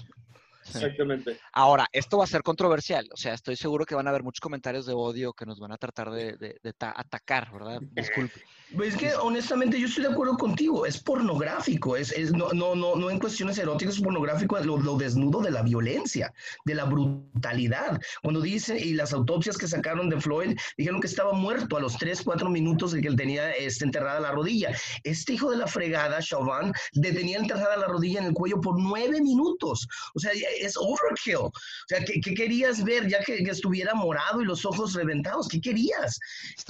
[0.75, 1.39] Exactamente.
[1.53, 3.07] Ahora, esto va a ser controversial.
[3.11, 5.71] O sea, estoy seguro que van a haber muchos comentarios de odio que nos van
[5.71, 7.79] a tratar de, atacar, ¿verdad?
[7.91, 8.41] Disculpe.
[8.75, 10.85] Pues es que honestamente yo estoy de acuerdo contigo.
[10.85, 11.97] Es pornográfico.
[11.97, 15.63] Es, no, no, no, no en cuestiones eróticas, es pornográfico lo, lo, desnudo de la
[15.63, 16.31] violencia,
[16.65, 17.99] de la brutalidad.
[18.21, 21.97] Cuando dice, y las autopsias que sacaron de Floyd dijeron que estaba muerto a los
[21.97, 24.71] 3, 4 minutos de que él tenía este, enterrada la rodilla.
[25.03, 28.79] Este hijo de la fregada, Chauvin, le tenía enterrada la rodilla en el cuello por
[28.79, 29.87] 9 minutos.
[30.13, 31.35] O sea, es overkill.
[31.37, 31.51] O
[31.87, 35.47] sea, ¿qué, querías ver ya que, estuviera morado y los ojos reventados?
[35.47, 36.19] ¿Qué querías?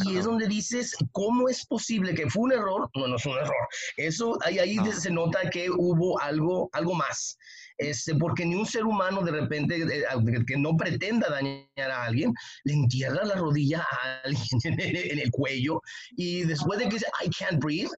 [0.05, 2.89] Y es donde dices, ¿cómo es posible que fue un error?
[2.95, 3.67] No, no es un error.
[3.97, 7.37] Eso, ahí, ahí se nota que hubo algo, algo más.
[7.79, 10.03] Este, porque ni un ser humano de repente eh,
[10.45, 12.33] que no pretenda dañar a alguien,
[12.65, 17.29] le entierra la rodilla a alguien en el cuello y después de que dice, I
[17.29, 17.89] can't breathe,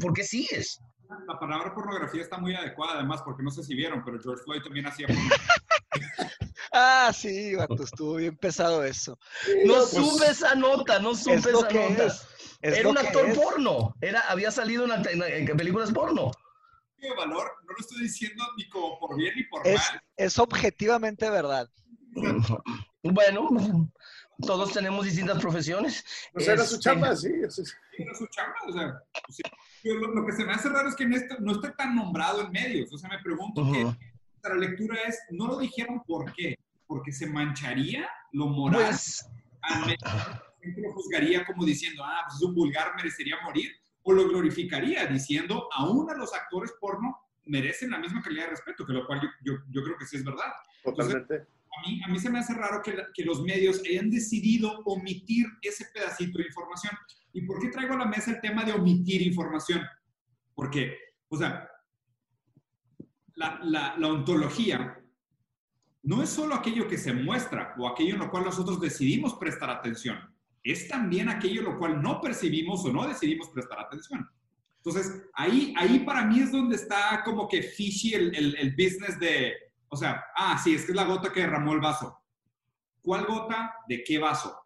[0.00, 0.80] ¿por qué sigues?
[1.26, 4.62] La palabra pornografía está muy adecuada, además, porque no sé si vieron, pero George Floyd
[4.62, 5.06] también hacía
[6.72, 9.16] Ah, sí, vato, estuvo bien pesado eso.
[9.64, 12.14] No pues, supe esa nota, no supe esa nota.
[12.62, 16.32] Era un actor porno, era, había salido en, películas porno.
[16.96, 20.02] De valor, no lo estoy diciendo ni como por bien ni por es, mal.
[20.16, 21.68] Es objetivamente verdad.
[23.06, 23.50] Bueno,
[24.40, 26.04] todos tenemos distintas profesiones.
[26.34, 27.28] O sea, era su este, chamba, sí.
[27.98, 29.40] Era su chamba, o sea, pues
[29.84, 32.92] lo, que se me hace raro es que no esté tan nombrado en medios.
[32.92, 37.26] O sea, me pregunto que la lectura es, no lo dijeron por qué, porque se
[37.26, 38.86] mancharía lo moral.
[38.86, 39.26] Pues...
[40.60, 43.70] gente lo juzgaría como diciendo, ah, pues es un vulgar, merecería morir,
[44.02, 48.86] o lo glorificaría diciendo, aún a los actores porno merecen la misma calidad de respeto,
[48.86, 50.52] que lo cual yo, yo, creo que sí es verdad.
[50.82, 51.46] Totalmente.
[51.76, 55.46] A, mí, a mí se me hace raro que, que los medios hayan decidido omitir
[55.62, 56.92] ese pedacito de información.
[57.32, 59.82] ¿Y por qué traigo a la mesa el tema de omitir información?
[60.54, 60.96] Porque,
[61.28, 61.68] o sea,
[63.34, 63.60] la,
[63.98, 65.00] la, ontología
[66.02, 69.70] no es solo aquello que se muestra o aquello en lo cual nosotros decidimos prestar
[69.70, 70.18] atención,
[70.62, 74.28] es también aquello en lo cual no percibimos o no decidimos prestar atención.
[74.76, 79.18] Entonces, ahí, ahí para mí es donde está como que fishy el, el, el business
[79.18, 79.54] de,
[79.94, 82.20] o sea, ah, sí, es que es la gota que derramó el vaso.
[83.00, 83.76] ¿Cuál gota?
[83.88, 84.63] ¿De qué vaso?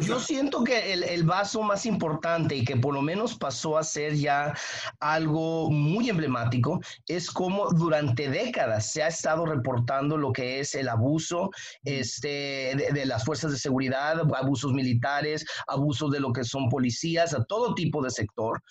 [0.00, 4.14] Yo siento que el, vaso más importante y que por lo menos pasó a ser
[4.14, 4.54] ya
[5.00, 10.88] algo muy emblemático es como durante décadas se ha estado reportando lo que es el
[10.88, 11.50] abuso
[11.84, 17.44] este, de, las fuerzas de seguridad, abusos militares, abusos de lo que son policías, a
[17.44, 18.62] todo tipo de sector.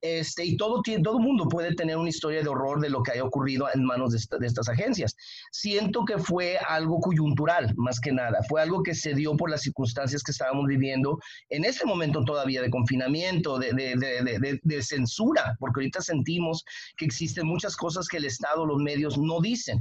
[0.00, 3.24] Este, y todo, todo mundo puede tener una historia de horror de lo que haya
[3.24, 5.16] ocurrido en manos de, de estas agencias.
[5.52, 8.40] Siento que fue algo coyuntural, más que nada.
[8.48, 11.18] Fue algo que se dio por las circunstancias que estábamos viviendo
[11.50, 16.64] en este momento todavía de confinamiento, de, de, de, censura, porque ahorita sentimos
[16.96, 19.78] que existen muchas cosas que el Estado, los medios no dicen,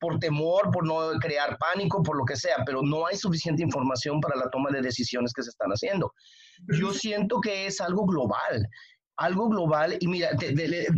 [0.00, 4.20] por temor, por no crear pánico, por lo que sea, pero no hay suficiente información
[4.20, 6.12] para la toma de decisiones que se están haciendo.
[6.78, 8.68] Yo siento que es algo global
[9.16, 9.96] algo global.
[10.00, 10.30] Y mira,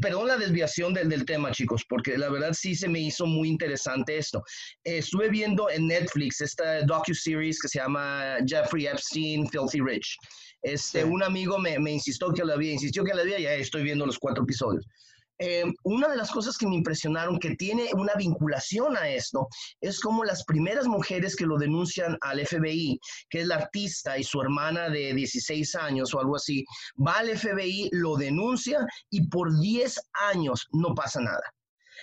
[0.00, 3.48] perdón la desviación del, del, tema, chicos, porque la verdad sí se me hizo muy
[3.48, 4.42] interesante esto.
[4.84, 10.16] estuve viendo en Netflix esta docu-series que se llama Jeffrey Epstein, Filthy Rich.
[10.62, 13.82] Este, Un amigo me, me, insistió que la había, insistió que la había, ya estoy
[13.82, 14.86] viendo los cuatro episodios.
[15.38, 19.48] Eh, una de las cosas que me impresionaron que tiene una vinculación a esto
[19.80, 24.24] es como las primeras mujeres que lo denuncian al FBI, que es la artista y
[24.24, 26.64] su hermana de 16 años o algo así,
[27.06, 30.00] va al FBI, lo denuncia y por 10
[30.32, 31.42] años no pasa nada.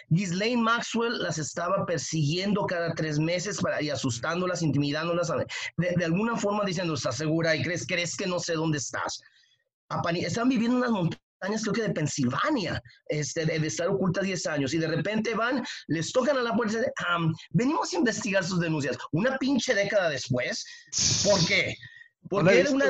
[0.09, 5.29] Ghislaine Maxwell las estaba persiguiendo cada tres meses para, y asustándolas, intimidándolas,
[5.77, 7.55] de, de alguna forma diciendo, ¿estás segura?
[7.55, 9.21] ¿Y crees, crees que no sé dónde estás?
[10.15, 14.73] Están viviendo unas montañas años, creo que de Pensilvania, este, de, estar oculta 10 años,
[14.73, 18.59] y de repente van, les tocan a la puerta y dicen, venimos a investigar sus
[18.59, 18.97] denuncias.
[19.11, 20.65] Una pinche década después,
[21.23, 21.75] ¿por qué?
[22.29, 22.85] ¿Por, qué, una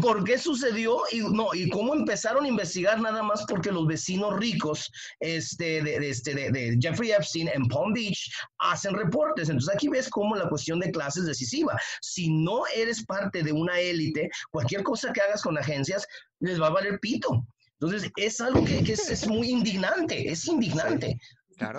[0.00, 1.02] ¿Por qué, sucedió?
[1.12, 4.90] Y, no, ¿Y cómo empezaron a investigar nada más porque los vecinos ricos
[5.20, 9.50] este, de, este, de, Jeffrey Epstein en Palm Beach hacen reportes?
[9.50, 11.78] Entonces aquí ves cómo la cuestión de clases es decisiva.
[12.00, 16.06] Si no eres parte de una élite, cualquier cosa que hagas con agencias
[16.40, 17.46] les va a valer pito.
[17.80, 21.20] Entonces, es algo que, es, muy indignante, es indignante.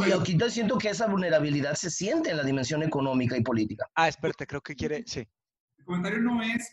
[0.06, 3.86] Y ahorita siento que esa vulnerabilidad se siente en la dimensión económica y política.
[3.96, 5.28] Ah, espérate, creo que quiere, sí.
[5.78, 6.70] El comentario no es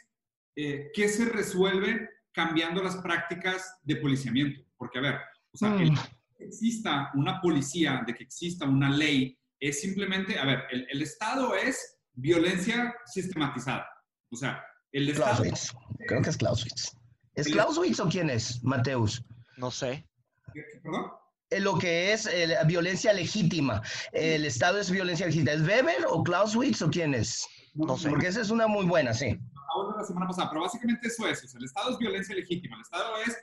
[0.57, 4.63] eh, qué se resuelve cambiando las prácticas de policiamiento.
[4.77, 5.15] Porque, a ver,
[5.53, 5.95] o sea, mm.
[6.39, 11.55] que exista una policía, de que exista una ley, es simplemente, a ver, el, Estado
[11.55, 13.89] es violencia sistematizada.
[14.31, 14.63] O sea,
[14.93, 15.43] el Estado...
[15.43, 15.73] Clausewitz.
[16.07, 16.93] Creo que es Clausewitz.
[17.37, 19.23] ¿Es Clausewitz o quién es, Mateus?
[19.57, 20.07] No sé.
[20.83, 21.13] ¿Perdón?
[21.59, 23.81] lo que es la violencia legítima.
[24.13, 25.53] El Estado es violencia legítima.
[25.53, 27.47] ¿Es Weber o Clausewitz o quién es?
[27.75, 28.09] No, sé.
[28.09, 29.39] Porque esa es una muy buena, sí.
[29.97, 31.55] la semana pasada, pero básicamente eso es.
[31.55, 32.77] el Estado es violencia legítima.
[32.77, 33.37] El Estado es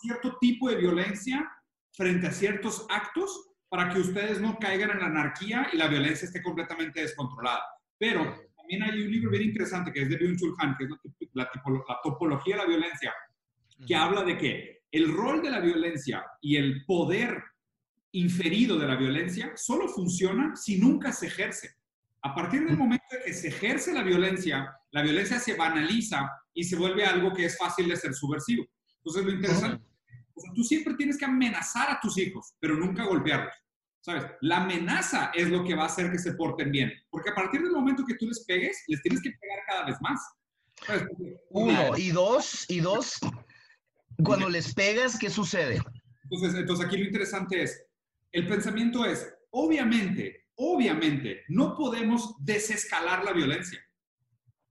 [0.00, 1.48] cierto tipo de violencia
[1.92, 6.26] frente a ciertos actos para que ustedes no caigan en la anarquía y la violencia
[6.26, 7.62] esté completamente descontrolada.
[7.98, 8.34] Pero
[8.68, 10.90] también hay un libro bien interesante que es de Byung-Chul Han, que es
[11.32, 13.14] la, la topología de la violencia,
[13.86, 17.42] que habla de que el rol de la violencia y el poder
[18.12, 21.70] inferido de la violencia solo funciona si nunca se ejerce.
[22.22, 26.64] A partir del momento en que se ejerce la violencia, la violencia se banaliza y
[26.64, 28.66] se vuelve algo que es fácil de ser subversivo.
[28.98, 29.84] Entonces, lo interesante,
[30.34, 33.54] o sea, tú siempre tienes que amenazar a tus hijos, pero nunca golpearlos.
[34.00, 34.24] ¿Sabes?
[34.40, 36.92] La amenaza es lo que va a hacer que se porten bien.
[37.10, 39.96] Porque a partir del momento que tú les pegues, les tienes que pegar cada vez
[40.00, 40.20] más.
[41.50, 43.18] Uno, y dos, y dos,
[44.22, 45.82] cuando les pegas, ¿qué sucede?
[46.24, 47.84] Entonces, entonces aquí lo interesante es,
[48.32, 53.80] el pensamiento es, obviamente, obviamente, no podemos desescalar la violencia.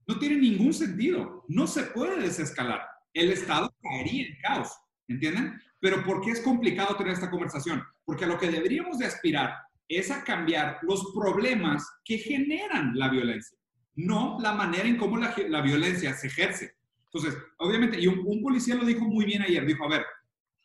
[0.06, 1.44] No tiene ningún sentido.
[1.48, 2.80] No se puede desescalar.
[3.12, 4.70] El Estado caería en caos,
[5.06, 5.60] ¿entienden?
[5.80, 7.82] Pero ¿por qué es complicado tener esta conversación?
[8.08, 9.54] Porque a lo que deberíamos de aspirar
[9.86, 13.58] es a cambiar los problemas que generan la violencia,
[13.96, 16.72] no la manera en cómo la, la violencia se ejerce.
[17.12, 20.06] Entonces, obviamente, y un, policía lo dijo muy bien ayer, dijo, a ver,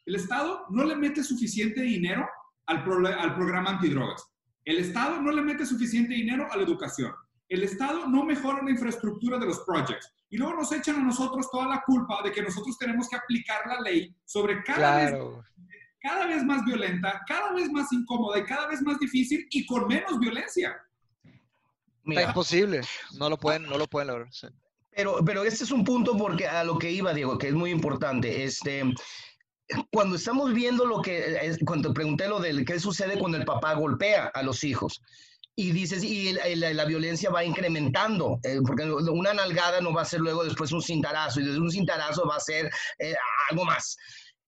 [0.06, 2.25] el Estado no le mete suficiente dinero
[2.65, 4.25] al, al programa antidrogas.
[4.63, 7.12] El Estado no le mete suficiente dinero a la educación.
[7.49, 10.13] El Estado no mejora la infraestructura de los projects.
[10.29, 13.67] Y luego nos echan a nosotros toda la culpa de que nosotros tenemos que aplicar
[13.67, 15.13] la ley sobre cada, vez,
[16.03, 19.87] cada vez más violenta, cada vez más incómoda y cada vez más difícil y con
[19.87, 20.75] menos violencia.
[22.05, 22.81] Es imposible,
[23.17, 24.27] no lo pueden, no lo pueden lograr.
[24.91, 27.71] Pero, pero este es un punto porque a lo que iba, Diego, que es muy
[27.71, 28.43] importante.
[28.43, 28.83] Este,
[29.91, 34.27] cuando estamos viendo lo que, cuando pregunté lo del qué sucede cuando el papá golpea
[34.33, 35.01] a los hijos,
[35.55, 40.19] y dices, y la, violencia va incrementando, eh, porque una nalgada no va a ser
[40.19, 43.13] luego después un cintarazo, y desde un cintarazo va a ser eh,
[43.49, 43.95] algo más.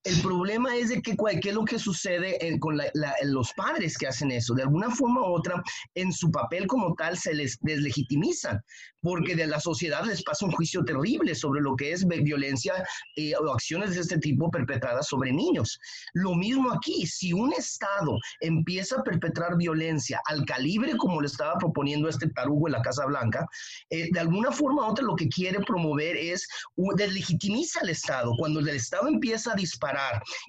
[0.06, 1.16] El problema es de que
[1.50, 2.80] es lo que sucede con
[3.24, 4.54] los padres que hacen eso.
[4.54, 5.64] De alguna forma u otra,
[5.96, 8.62] en su papel como tal se les deslegitimizan,
[9.02, 13.34] porque de la sociedad les pasa un juicio terrible sobre lo que es violencia eh,
[13.36, 15.80] o acciones de este tipo perpetradas sobre niños.
[16.14, 21.56] Lo mismo aquí, si un Estado empieza a perpetrar violencia al calibre como le estaba
[21.58, 23.48] proponiendo este tarugo en la Casa Blanca,
[23.90, 26.48] eh, de alguna forma u otra lo que quiere promover es
[26.96, 28.34] deslegitimiza al Estado.
[28.38, 29.95] Cuando el Estado empieza a disparar,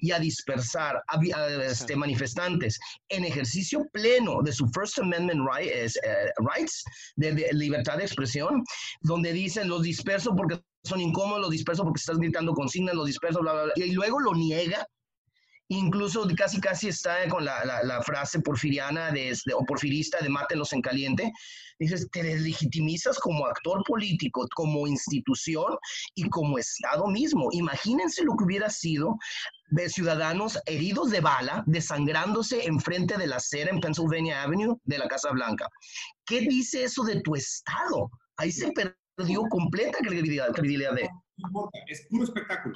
[0.01, 2.79] y a dispersar a, este, manifestantes
[3.09, 5.87] en ejercicio pleno de su First Amendment eh,
[6.37, 6.83] rights,
[7.15, 8.63] de, libertad de expresión,
[9.01, 13.41] donde dicen los disperso porque son incómodos, los disperso porque estás gritando consignas, los disperso,
[13.41, 14.87] bla, bla, bla, y luego lo niega
[15.69, 20.81] incluso casi casi está con la, la, frase porfiriana de, o porfirista de mátenlos en
[20.81, 21.31] caliente,
[21.79, 25.77] dices, te deslegitimizas como actor político, como institución
[26.15, 27.49] y como Estado mismo.
[27.51, 29.17] Imagínense lo que hubiera sido
[29.69, 35.07] de ciudadanos heridos de bala, desangrándose enfrente de la acera en Pennsylvania Avenue de la
[35.07, 35.67] Casa Blanca.
[36.25, 38.09] ¿Qué dice eso de tu Estado?
[38.37, 41.09] Ahí se perdió completa credibilidad, credibilidad de...
[41.87, 42.75] Es puro espectáculo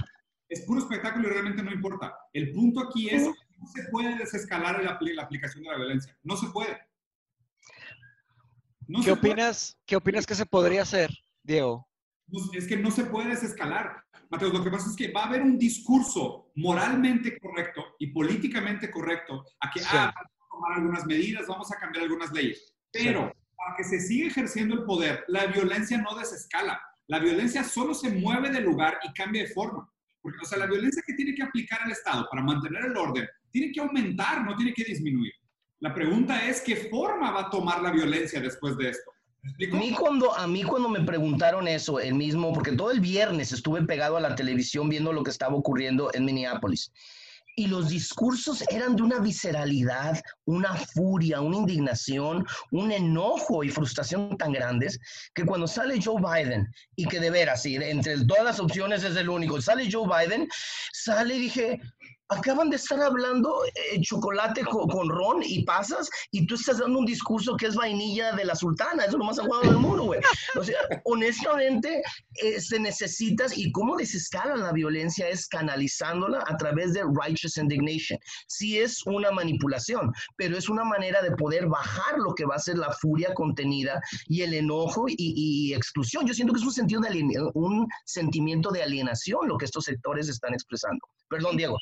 [0.52, 2.14] es puro espectáculo y realmente no importa.
[2.34, 6.16] El punto aquí es que no se puede desescalar la, aplicación de la violencia.
[6.24, 6.78] No se puede.
[9.02, 11.10] ¿Qué, opinas, ¿Qué opinas que se podría hacer,
[11.42, 11.88] Diego?
[12.54, 14.04] es que no se puede desescalar.
[14.30, 18.92] Mateo, lo que pasa es que va a haber un discurso moralmente correcto y políticamente
[18.92, 22.74] correcto a que ah, vamos a tomar algunas medidas, vamos a cambiar algunas leyes.
[22.92, 26.82] Pero para que se siga ejerciendo el poder, la violencia no desescala.
[27.08, 29.90] La violencia solo se mueve de lugar y cambia de forma.
[30.22, 33.28] Porque, o sea, la violencia que tiene que aplicar el Estado para mantener el orden
[33.52, 35.34] tiene que aumentar, no tiene que disminuir.
[35.80, 39.12] La pregunta es, ¿qué forma va a tomar la violencia después de esto?
[39.44, 43.52] A mí, cuando, a mí cuando me preguntaron eso, el mismo, porque todo el viernes
[43.52, 46.92] estuve pegado a la televisión viendo lo que estaba ocurriendo en Minneapolis.
[47.56, 54.38] Y los discursos eran de una visceralidad, una furia, una indignación, un enojo y frustración
[54.38, 55.00] tan grandes
[55.34, 59.30] que cuando sale Joe Biden y que de veras, entre todas las opciones es el
[59.30, 60.48] único, sale Joe Biden,
[60.94, 61.82] sale y dije,
[62.32, 67.06] acaban de estar hablando eh, chocolate con, ron y pasas y tú estás dando un
[67.06, 70.22] discurso que es vainilla de la sultana, eso es lo más aguado del mundo, güey.
[70.58, 72.02] O sea, honestamente,
[72.36, 78.18] eh, se necesitas y cómo desescala la violencia es canalizándola a través de righteous indignation.
[78.48, 82.60] Sí es una manipulación, pero es una manera de poder bajar lo que va a
[82.60, 86.26] ser la furia contenida y el enojo y, exclusión.
[86.26, 90.30] Yo siento que es un, sentido de un sentimiento de alienación lo que estos sectores
[90.30, 91.00] están expresando.
[91.30, 91.78] Perdón, Diego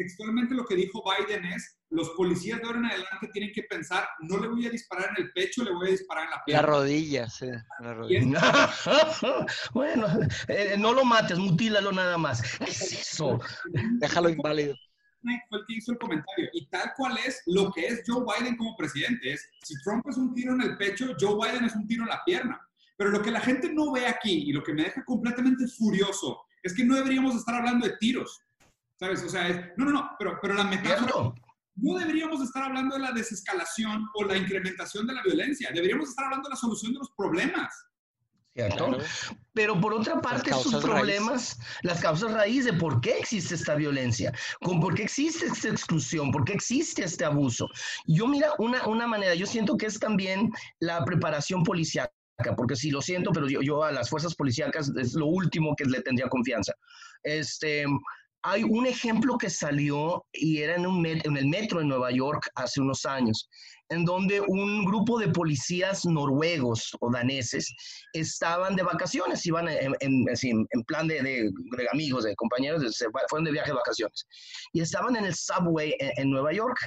[0.00, 4.08] textualmente lo que dijo Biden es, los policías de ahora en adelante tienen que pensar,
[4.20, 6.62] no le voy a disparar en el pecho, le voy a disparar en la pierna.
[6.62, 7.46] La rodilla, sí.
[7.80, 8.70] La rodilla.
[9.74, 10.06] bueno,
[10.48, 12.42] eh, no lo mates, mutílalo nada más.
[12.62, 13.38] es eso?
[13.98, 14.74] Déjalo inválido.
[15.20, 16.48] Fue el que hizo el comentario.
[16.54, 19.34] Y tal cual es lo que es Joe Biden como presidente.
[19.34, 22.08] Es, si Trump es un tiro en el pecho, Joe Biden es un tiro en
[22.08, 22.58] la pierna.
[22.96, 26.40] Pero lo que la gente no ve aquí y lo que me deja completamente furioso
[26.62, 28.40] es que no deberíamos estar hablando de tiros
[29.00, 29.24] ¿Sabes?
[29.24, 31.32] O sea, es, no, no, no, pero, pero la metáfora...
[31.76, 35.70] No deberíamos estar hablando de la desescalación o la incrementación de la violencia.
[35.72, 37.72] Deberíamos estar hablando de la solución de los problemas.
[38.52, 38.98] ¿Cierto?
[39.54, 44.34] Pero por otra parte, sus problemas, las causas raíz de por qué existe esta violencia,
[44.60, 47.66] con por qué existe esta exclusión, por qué existe este abuso.
[48.06, 52.10] Yo, mira, una, una manera, yo siento que es también la preparación policial
[52.56, 55.84] porque sí, lo siento, pero yo, yo, a las fuerzas policíacas es lo último que
[55.84, 56.72] le tendría confianza.
[57.22, 57.84] Este,
[58.42, 62.50] hay un ejemplo que salió y era en, un en el metro de Nueva York
[62.54, 63.48] hace unos años,
[63.90, 67.72] en donde un grupo de policías noruegos o daneses
[68.12, 71.52] estaban de vacaciones, iban en, en, plan de, de,
[71.92, 72.90] amigos, de compañeros, de,
[73.28, 74.26] fueron de viaje de vacaciones,
[74.72, 76.78] y estaban en el subway en, Nueva York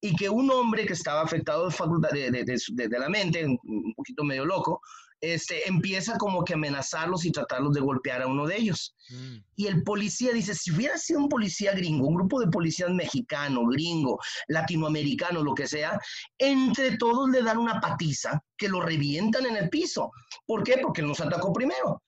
[0.00, 1.68] y que un hombre que estaba afectado
[2.12, 4.80] de, de, de, la mente, un poquito medio loco,
[5.22, 8.94] este, empieza como que amenazarlos y tratarlos de golpear a uno de ellos.
[9.08, 9.36] Mm.
[9.54, 13.64] Y el policía dice, si hubiera sido un policía gringo, un grupo de policías mexicano,
[13.66, 15.98] gringo, latinoamericano, lo que sea,
[16.38, 20.10] entre todos le dan una patiza que lo revientan en el piso.
[20.44, 20.78] ¿Por qué?
[20.82, 22.02] Porque nos atacó primero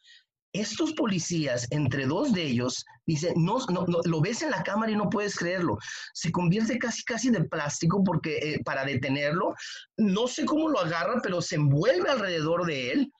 [0.54, 4.96] estos policías, entre dos de ellos, dice, no, no, lo ves en la cámara y
[4.96, 5.76] no puedes creerlo.
[6.14, 9.52] Se convierte casi, casi de plástico porque eh, para detenerlo,
[9.98, 13.12] no sé cómo lo agarra, pero se envuelve alrededor de él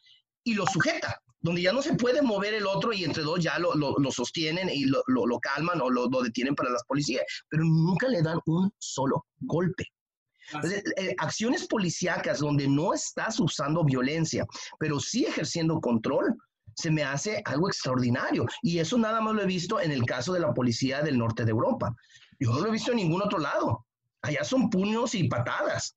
[0.45, 3.59] y lo sujeta, donde ya no se puede mover el otro y entre dos ya
[3.59, 8.07] lo, lo, sostienen y lo, lo, calman o lo, detienen para las policías, pero nunca
[8.09, 9.85] le dan un solo golpe.
[10.53, 14.47] Entonces, eh, acciones policíacas donde no estás usando violencia,
[14.79, 16.37] pero sí ejerciendo control,
[16.77, 18.47] se me hace algo extraordinario.
[18.63, 21.45] Y eso nada más lo he visto en el caso de la policía del norte
[21.45, 21.95] de Europa.
[22.39, 23.87] Yo no lo he visto en ningún otro lado.
[24.23, 25.97] Allá son puños y patadas.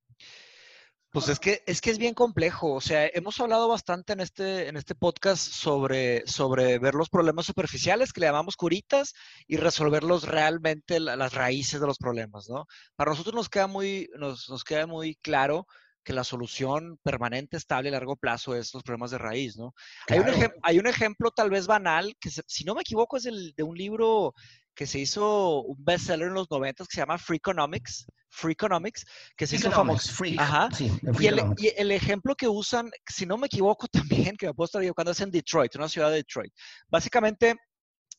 [1.11, 2.73] Pues es que, es que es bien complejo.
[2.73, 7.45] O sea, hemos hablado bastante en este, en este podcast sobre, sobre ver los problemas
[7.45, 9.13] superficiales que le llamamos curitas
[9.47, 12.67] y resolverlos realmente las raíces de los problemas, ¿no?
[12.95, 15.65] Para nosotros nos queda muy, nos, nos queda muy claro
[16.07, 19.73] que la solución permanente, estable a largo plazo es los problemas de raíz, ¿no?
[20.07, 20.25] Hay, un
[20.63, 23.75] hay, un ejemplo tal vez banal, que si no me equivoco es el de un
[23.75, 24.33] libro
[24.73, 29.05] que se hizo un bestseller en los 90 que se llama Free Economics, Free Economics,
[29.35, 30.13] que se hizo famoso.
[30.13, 30.37] Free.
[30.39, 30.69] Ajá.
[30.79, 33.87] y, el, y, el, ejemplo que usan, si no me equivoco
[34.31, 36.53] también, que me puedo estar equivocando, es en Detroit, una ciudad de Detroit.
[36.87, 37.53] Básicamente,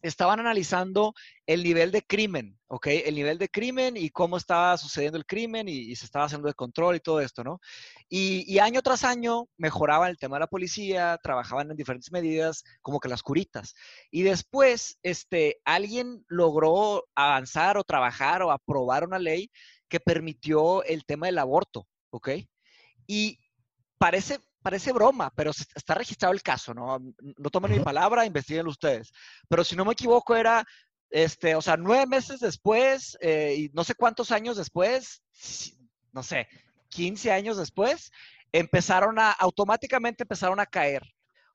[0.03, 1.15] estaban analizando
[1.47, 2.87] el nivel de crimen, ¿ok?
[2.87, 6.55] El nivel de crimen y cómo estaba sucediendo el crimen y, se estaba haciendo el
[6.55, 7.61] control y todo esto, ¿no?
[8.09, 13.01] Y, año tras año mejoraban el tema de la policía, trabajaban en diferentes medidas, como
[13.01, 13.75] que las curitas.
[14.11, 19.51] Y después, este, alguien logró avanzar o trabajar o aprobar una ley
[19.89, 22.31] que permitió el tema del aborto, ¿ok?
[23.07, 23.39] Y
[23.99, 26.99] parece, parece broma, pero está registrado el caso, ¿no?
[27.37, 29.13] No tomen mi palabra, investiguen ustedes.
[29.49, 30.65] Pero si no me equivoco, era,
[31.11, 35.23] este, o sea, nueve meses después, eh, y no sé cuántos años después,
[36.13, 36.49] no sé,
[36.89, 38.11] 15 años después,
[38.53, 41.03] empezaron a, automáticamente empezaron a caer.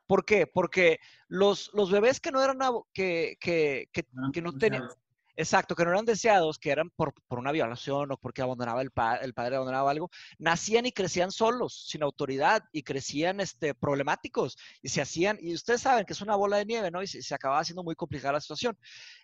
[0.06, 0.48] ¿Por qué?
[0.48, 2.60] Porque los, los bebés que no eran,
[2.94, 4.88] que, que, que, que no tenían,
[5.36, 8.92] Exacto, que no eran deseados, que eran por, una violación o porque abandonaba el,
[9.22, 14.90] el padre abandonaba algo, nacían y crecían solos, sin autoridad, y crecían este, problemáticos, y
[14.90, 17.02] se hacían, y ustedes saben que es una bola de nieve, ¿no?
[17.02, 18.78] Y se, se acababa haciendo muy complicada la situación.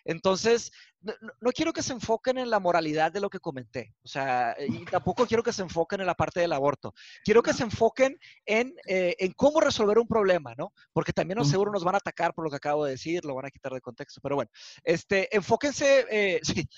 [0.04, 4.54] Entonces, no, quiero que se enfoquen en la moralidad de lo que comenté, o sea,
[4.58, 6.94] y tampoco quiero que se enfoquen en la parte del aborto.
[7.24, 10.72] Quiero que se enfoquen en, eh, en cómo resolver un problema, ¿no?
[10.92, 13.46] Porque también seguro nos van a atacar por lo que acabo de decir, lo van
[13.46, 14.50] a quitar de contexto, pero bueno,
[14.84, 16.40] este, enfóquense eh,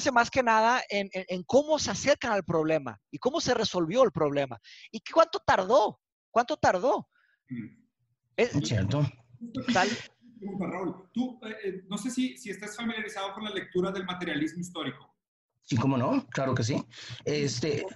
[0.00, 4.02] sí, más que nada en, en, cómo se acercan al problema y cómo se resolvió
[4.04, 4.58] el problema.
[4.90, 6.00] ¿Y cuánto tardó?
[6.30, 7.08] ¿Cuánto tardó?
[7.48, 7.82] Mm.
[8.36, 9.02] Es cierto.
[9.72, 9.88] Tal,
[10.58, 11.10] Raúl.
[11.12, 15.11] Tú, eh, eh, no sé si, si estás familiarizado con la lectura del materialismo histórico.
[15.64, 16.82] Sí, cómo no, claro que sí.
[17.24, 17.86] Este,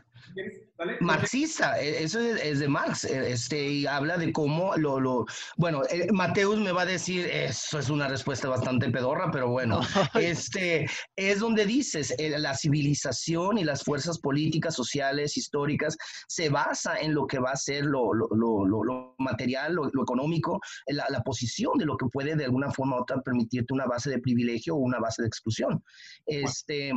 [1.00, 5.24] Marxista, e, eso es, de Marx, e, este, y habla de cómo lo, lo
[5.56, 9.80] bueno, eh, Mateus me va a decir, eso es una respuesta bastante pedorra, pero bueno,
[10.14, 10.86] este,
[11.16, 15.96] es donde dices, eh, la civilización y las fuerzas políticas, sociales, históricas,
[16.28, 21.06] se basa en lo que va a ser lo, lo, lo material, lo, económico, la,
[21.08, 24.20] la, posición de lo que puede de alguna forma u otra permitirte una base de
[24.20, 25.82] privilegio o una base de exclusión.
[26.26, 26.92] Este,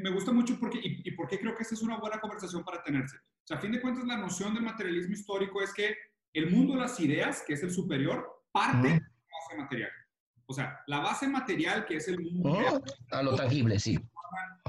[0.00, 2.82] me gusta mucho porque, y, y porque creo que esta es una buena conversación para
[2.82, 3.16] tenerse.
[3.16, 5.96] O sea, a fin de cuentas, la noción del materialismo histórico es que
[6.34, 9.90] el mundo de las ideas, que es el superior, parte de la base material.
[10.46, 12.82] O sea, la base material, que es el mundo...
[13.10, 13.98] a lo tangible, sí.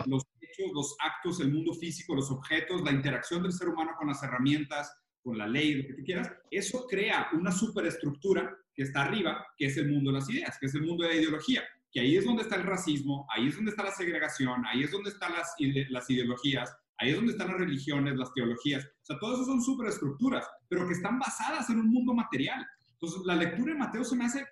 [0.05, 4.07] Los hechos, los actos, el mundo físico, los objetos, la interacción del ser humano con
[4.07, 9.03] las herramientas, con la ley, lo que tú quieras, eso crea una superestructura que está
[9.03, 11.63] arriba, que es el mundo de las ideas, que es el mundo de la ideología
[11.91, 14.91] que ahí es donde está el racismo, ahí es donde está la segregación, ahí es
[14.91, 15.55] donde están las,
[15.89, 18.85] las ideologías, ahí es donde están las religiones, las teologías.
[18.85, 22.65] O sea, todo eso son superestructuras, pero que están basadas en un mundo material.
[22.93, 24.45] Entonces, la lectura de Mateo se me hace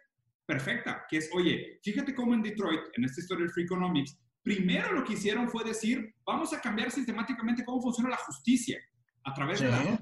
[0.46, 4.94] perfecta, que es, oye, fíjate cómo en Detroit, en esta historia del Free Economics, primero
[4.94, 8.80] lo que hicieron fue decir, vamos a cambiar sistemáticamente cómo funciona la justicia
[9.26, 10.00] a través de la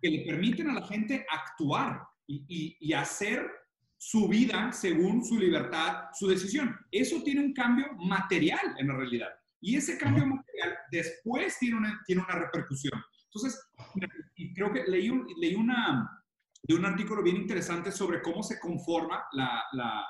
[0.00, 3.44] que le permiten a la gente actuar y, y, y hacer
[4.04, 6.76] su vida según su libertad, su decisión.
[6.90, 9.28] Eso tiene un cambio material en la realidad.
[9.60, 13.00] Y ese cambio material después tiene una, tiene una repercusión.
[13.26, 13.64] Entonces,
[14.56, 16.20] creo que leí un, leí una,
[16.64, 20.04] de un artículo bien interesante sobre cómo se conforma la, la,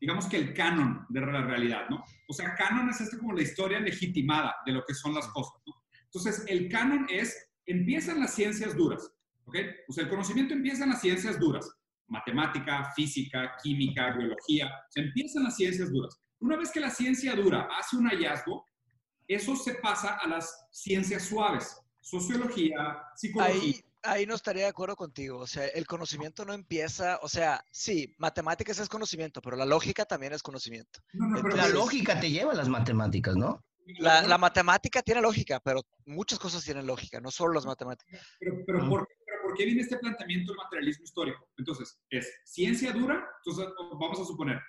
[0.00, 2.02] digamos que el canon de la realidad, ¿no?
[2.26, 5.60] O sea, canon es esto como la historia legitimada de lo que son las cosas,
[5.66, 5.74] ¿no?
[6.04, 9.12] Entonces, el canon es, empiezan las ciencias duras,
[9.44, 9.56] ¿ok?
[9.86, 11.70] O sea, el conocimiento empieza en las ciencias duras
[12.08, 16.20] matemática, física, química, biología, se empiezan las ciencias duras.
[16.40, 18.66] Una vez que la ciencia dura hace un hallazgo,
[19.26, 23.54] eso se pasa a las ciencias suaves, sociología, psicología.
[23.54, 27.64] Ahí, ahí no estaría de acuerdo contigo, o sea, el conocimiento no empieza, o sea,
[27.70, 31.00] sí, matemáticas es conocimiento, pero la lógica también es conocimiento.
[31.12, 33.64] la lógica te lleva a las matemáticas, ¿no?
[33.98, 38.18] La, matemática tiene lógica, pero muchas cosas tienen lógica, no solo las matemáticas.
[38.40, 39.23] Pero, pero ¿por qué
[39.54, 41.48] ¿por qué viene este planteamiento del materialismo histórico?
[41.56, 44.60] Entonces, es ciencia dura, entonces vamos a suponer,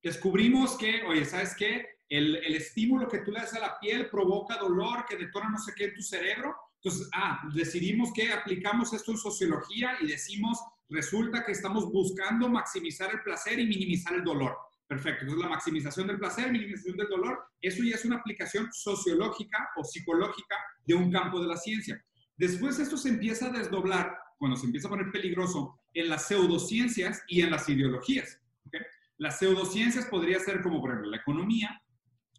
[0.00, 1.84] descubrimos que, oye, ¿sabes qué?
[2.08, 5.58] El, el, estímulo que tú le das a la piel provoca dolor que detona no
[5.58, 6.54] sé qué en tu cerebro.
[6.80, 13.10] Entonces, ah, decidimos que aplicamos esto en sociología y decimos, resulta que estamos buscando maximizar
[13.12, 14.56] el placer y minimizar el dolor.
[14.86, 15.22] Perfecto.
[15.22, 19.82] Entonces, la maximización del placer, minimización del dolor, eso ya es una aplicación sociológica o
[19.82, 20.54] psicológica
[20.84, 22.00] de un campo de la ciencia.
[22.36, 27.22] Después esto se empieza a desdoblar, cuando se empieza a poner peligroso, en las pseudociencias
[27.28, 28.40] y en las ideologías.
[29.18, 31.82] Las pseudociencias podría ser como, por ejemplo, la economía,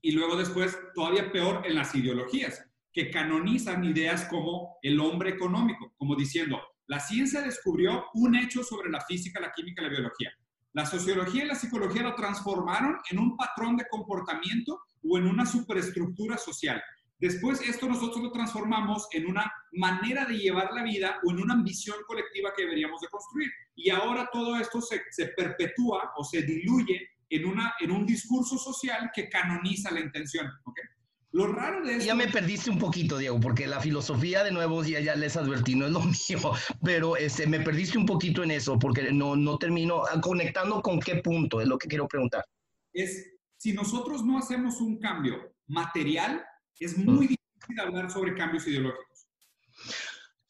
[0.01, 5.93] y luego después, todavía peor, en las ideologías, que canonizan ideas como el hombre económico,
[5.97, 10.31] como diciendo, la ciencia descubrió un hecho sobre la física, la química y la biología.
[10.73, 15.45] La sociología y la psicología lo transformaron en un patrón de comportamiento o en una
[15.45, 16.81] superestructura social.
[17.19, 21.55] Después esto nosotros lo transformamos en una manera de llevar la vida o en una
[21.55, 23.49] ambición colectiva que deberíamos de construir.
[23.75, 28.57] Y ahora todo esto se, se perpetúa o se diluye en, una, en un discurso
[28.57, 30.47] social que canoniza la intención.
[30.63, 30.83] ¿okay?
[31.31, 32.05] Lo raro de esto...
[32.05, 35.75] Ya me perdiste un poquito, Diego, porque la filosofía, de nuevo, ya, ya les advertí,
[35.75, 36.51] no es lo mío,
[36.83, 40.99] pero este, me perdiste un poquito en eso, porque no, no termino ah, conectando con
[40.99, 42.45] qué punto, es lo que quiero preguntar.
[42.93, 46.43] Es, si nosotros no hacemos un cambio material,
[46.85, 49.27] es muy difícil hablar sobre cambios ideológicos.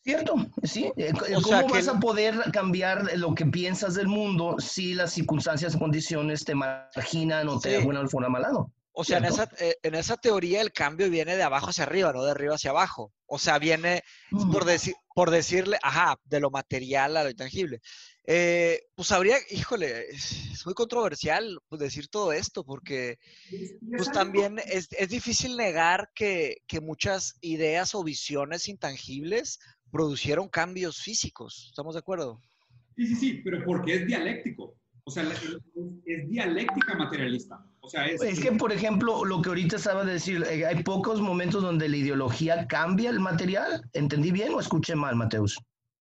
[0.03, 0.89] Cierto, sí.
[0.95, 1.11] Eh,
[1.43, 6.45] ¿Cómo vas a poder cambiar lo que piensas del mundo si las circunstancias o condiciones
[6.45, 8.71] te marginan o te de alguna forma malado?
[8.99, 12.11] O sea, en esa, eh, en esa, teoría el cambio viene de abajo hacia arriba,
[12.11, 13.13] no de arriba hacia abajo.
[13.27, 14.01] O sea, viene
[14.51, 17.79] por, decir, por decirle, ajá, de lo material a lo intangible.
[18.25, 23.19] Eh, pues habría, híjole, es, muy controversial pues, decir todo esto, porque
[23.95, 29.59] pues también es, es difícil negar que, que, muchas ideas o visiones intangibles
[29.91, 31.67] producieron cambios físicos.
[31.69, 32.41] ¿Estamos de acuerdo?
[32.95, 34.75] Sí, sí, sí, pero porque es dialéctico.
[35.07, 37.65] O sea, es, dialéctica materialista.
[37.79, 40.83] O sea, es, es, que, por ejemplo, lo que ahorita estaba de decir, eh, hay
[40.83, 43.89] pocos momentos donde la ideología cambia el material.
[43.93, 45.57] ¿Entendí bien o escuché mal, Mateus?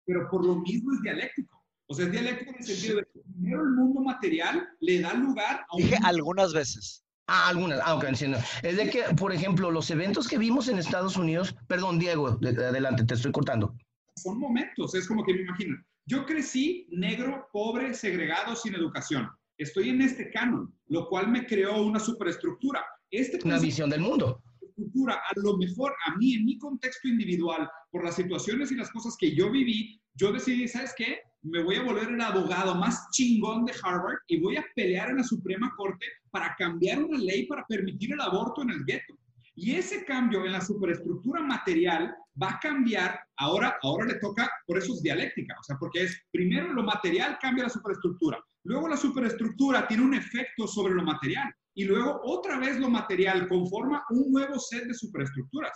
[0.07, 1.65] Pero por lo mismo es dialéctico.
[1.89, 5.15] O sea, es dialéctico en el sentido de que primero el mundo material le da
[5.15, 5.83] lugar a un...
[5.83, 7.05] Dije algunas veces.
[7.27, 8.39] Ah, algunas, ah, ok, entiendo.
[8.63, 13.03] Es de que, por ejemplo, los eventos que vimos en Estados Unidos, perdón, Diego, adelante,
[13.03, 13.75] te estoy cortando.
[14.15, 15.77] Son momentos, es como que me imagino.
[16.07, 19.29] Yo crecí negro, pobre, segregado, sin educación.
[19.57, 22.85] Estoy en este canon, lo cual me creó una superestructura.
[23.11, 24.43] Este una visión del mundo.
[24.61, 28.91] Estructura, a lo mejor a mí, en mi contexto individual, por las situaciones y las
[28.91, 31.21] cosas que yo viví, yo decidí, ¿sabes qué?
[31.43, 35.19] Me voy a volver el abogado más chingón de Harvard y voy a pelear en
[35.19, 39.15] la Suprema Corte para cambiar una ley para permitir el aborto en el gueto.
[39.55, 44.79] Y ese cambio en la superestructura material va a cambiar, ahora, ahora le toca, por
[44.79, 48.97] eso es dialéctica, o sea, porque es primero lo material cambia la superestructura, luego la
[48.97, 54.33] superestructura tiene un efecto sobre lo material y luego otra vez lo material conforma un
[54.33, 55.73] nuevo set de superestructuras.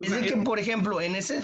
[0.00, 1.40] Es que, por ejemplo, en ese,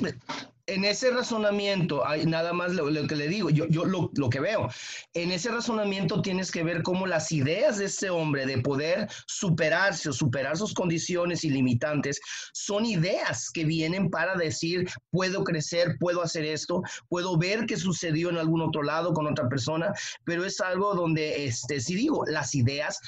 [0.66, 4.38] en ese razonamiento, hay nada más lo, que le digo, yo, yo lo, lo, que
[4.38, 4.68] veo,
[5.12, 10.08] en ese razonamiento tienes que ver cómo las ideas de ese hombre de poder superarse
[10.08, 12.20] o superar sus condiciones ilimitantes
[12.52, 18.30] son ideas que vienen para decir, puedo crecer, puedo hacer esto, puedo ver qué sucedió
[18.30, 19.92] en algún otro lado con otra persona,
[20.24, 23.00] pero es algo donde, este, si digo, las ideas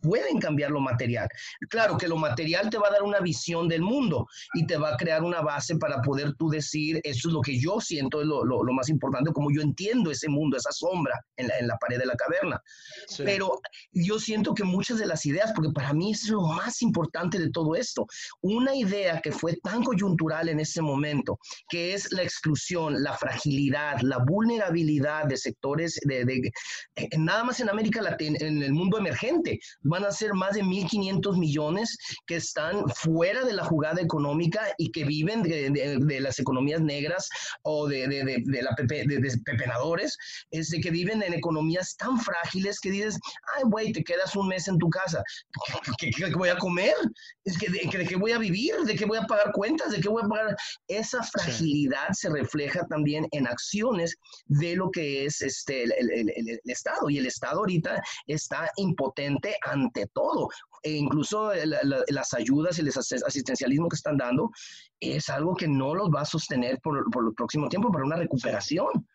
[0.00, 1.28] pueden cambiar lo material.
[1.68, 4.94] Claro que lo material te va a dar una visión del mundo y te va
[4.94, 8.26] a crear una base para poder tú decir, eso es lo que yo siento, es
[8.26, 11.76] lo, lo, más importante, como yo entiendo ese mundo, esa sombra en la, en la
[11.76, 12.62] pared de la caverna.
[13.18, 13.60] Pero
[13.92, 17.50] yo siento que muchas de las ideas, porque para mí es lo más importante de
[17.50, 18.06] todo esto,
[18.40, 21.38] una idea que fue tan coyuntural en ese momento,
[21.68, 26.52] que es la exclusión, la fragilidad, la vulnerabilidad de sectores, de, de,
[27.18, 29.58] nada más en América Latina, en el mundo emergente,
[29.90, 34.90] van a ser más de 1.500 millones que están fuera de la jugada económica y
[34.92, 37.28] que viven de, las economías negras
[37.62, 38.06] o de,
[38.62, 40.16] la pepe, de, pepenadores,
[40.50, 43.18] es de que viven en economías tan frágiles que dices,
[43.56, 45.22] ay, güey, te quedas un mes en tu casa,
[45.98, 46.94] ¿qué, voy a comer?
[47.44, 48.74] Es que de, qué voy a vivir?
[48.86, 49.90] ¿De qué voy a pagar cuentas?
[49.90, 50.56] ¿De qué voy a pagar?
[50.86, 54.14] Esa fragilidad se refleja también en acciones
[54.46, 59.79] de lo que es este, el, el Estado y el Estado ahorita está impotente ante
[59.84, 60.48] ante todo.
[60.82, 61.52] E incluso
[62.08, 64.50] las ayudas y el asistencialismo que están dando
[64.98, 68.16] es algo que no los va a sostener por, por el próximo tiempo para una
[68.16, 69.06] recuperación.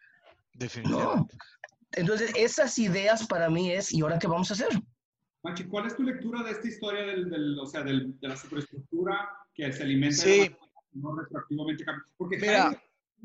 [0.53, 1.35] Definitivamente.
[1.93, 4.69] Entonces, esas ideas para mí es, ¿y ahora qué vamos a hacer?
[5.43, 9.71] Machi, ¿cuál es tu lectura de esta historia del, o sea, de la superestructura que
[9.71, 10.51] se alimenta sí.
[10.93, 11.85] no retroactivamente?
[12.17, 12.81] Porque Mira,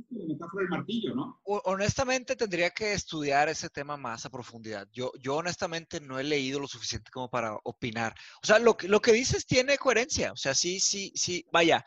[0.09, 1.41] metáfora del martillo, ¿no?
[1.45, 4.89] Honestamente tendría que estudiar ese tema más a profundidad.
[4.93, 8.15] Yo, yo honestamente no he leído lo suficiente como para opinar.
[8.43, 10.33] O sea, lo, lo que dices tiene coherencia.
[10.33, 11.85] O sea, sí, sí, sí, vaya,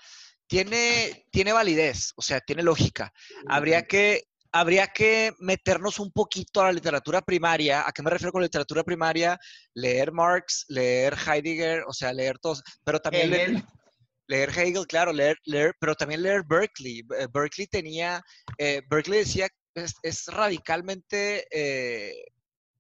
[0.48, 3.12] tiene, tiene validez, o sea, tiene lógica.
[3.48, 7.88] Habría que, habría que meternos un poquito a la literatura primaria.
[7.88, 9.40] ¿A qué me refiero con literatura primaria?
[9.74, 13.64] Leer Marx, leer Heidegger, o sea, leer todos, pero también leer,
[14.34, 17.04] leer Hegel, claro, leer, leer, pero también leer Berkeley.
[17.20, 18.22] Eh, Berkeley tenía,
[18.58, 22.16] eh, Berkeley decía, es, es radicalmente eh,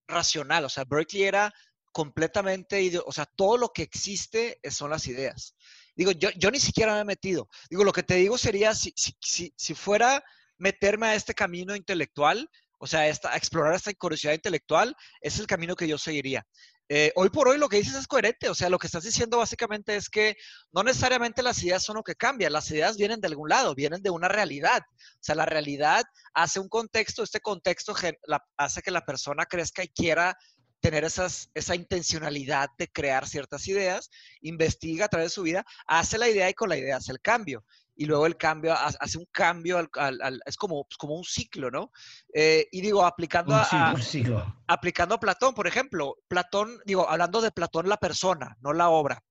[0.07, 1.53] racional, o sea, Berkeley era
[1.91, 5.55] completamente, o sea, todo lo que existe son las ideas.
[5.95, 7.47] Digo, yo, yo ni siquiera me he metido.
[7.69, 10.23] Digo, lo que te digo sería, si, si, si, fuera
[10.57, 12.49] meterme a este camino intelectual,
[12.79, 16.43] o sea, esta, explorar esta curiosidad intelectual, es el camino que yo seguiría.
[16.89, 19.38] Eh, hoy por hoy lo que dices es coherente, o sea, lo que estás diciendo
[19.38, 20.36] básicamente es que
[20.73, 24.01] no necesariamente las ideas son lo que cambian, las ideas vienen de algún lado, vienen
[24.01, 24.81] de una realidad.
[24.81, 26.03] O sea, la realidad
[26.34, 27.95] hace un contexto, este contexto
[28.57, 30.38] hace que la persona crezca y quiera
[30.81, 34.09] tener esas, esa intencionalidad de crear ciertas ideas,
[34.41, 37.21] investiga a través de su vida, hace la idea y con la idea hace el
[37.21, 37.63] cambio
[37.95, 41.91] y luego el cambio, hace un cambio, al, es como, pues, como un ciclo, ¿no?
[42.33, 43.95] Eh, y digo, aplicando a,
[44.67, 49.23] aplicando a Platón, por ejemplo, Platón, digo, hablando de Platón la persona, no la obra.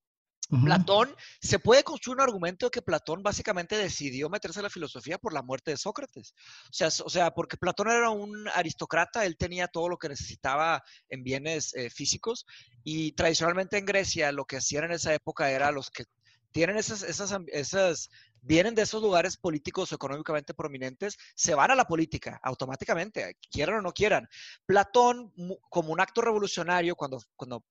[0.65, 5.17] Platón, se puede construir un argumento de que Platón básicamente decidió meterse a la filosofía
[5.17, 6.35] por la muerte de Sócrates.
[6.65, 10.83] O sea, o sea porque Platón era un aristócrata, él tenía todo lo que necesitaba
[11.09, 12.45] en bienes eh, físicos
[12.85, 16.05] y tradicionalmente en Grecia lo que hacían en esa época era los que
[16.53, 21.75] tienen esas, esas, esas vienen de esos lugares políticos o económicamente prominentes, se van a
[21.75, 24.29] la política automáticamente, quieran o no quieran.
[24.67, 25.33] Platón,
[25.69, 27.65] como un acto revolucionario, cuando, cuando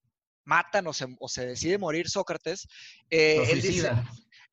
[0.44, 2.66] matan o se, o se decide morir Sócrates,
[3.10, 3.92] eh, él, dice,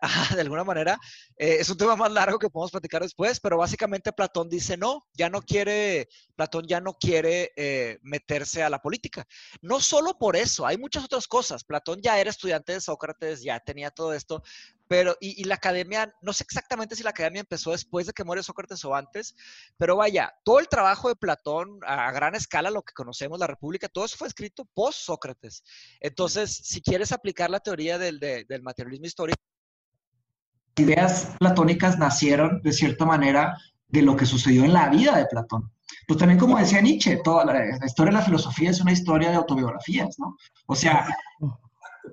[0.36, 0.98] de alguna manera.
[1.38, 5.06] Eh, es un tema más largo que podemos platicar después, pero básicamente Platón dice no,
[5.14, 9.28] ya no quiere, Platón ya no quiere eh, meterse a la política.
[9.62, 11.64] No solo por eso, hay muchas otras cosas.
[11.64, 14.42] Platón ya era estudiante de Sócrates, ya tenía todo esto,
[14.88, 18.42] pero y, la academia, no sé exactamente si la academia empezó después de que muere
[18.42, 19.36] Sócrates o antes,
[19.78, 23.88] pero vaya, todo el trabajo de Platón a, gran escala, lo que conocemos, la República,
[23.88, 25.64] todo eso fue escrito post Sócrates.
[26.00, 29.49] Entonces, si quieres aplicar la teoría del, del materialismo histórico,
[30.80, 33.58] ideas platónicas nacieron de cierta manera
[33.88, 35.72] de lo que sucedió en la vida de Platón.
[36.08, 39.36] Pues también como decía Nietzsche, toda la, historia de la filosofía es una historia de
[39.36, 40.38] autobiografías, ¿no?
[40.68, 41.08] O sea,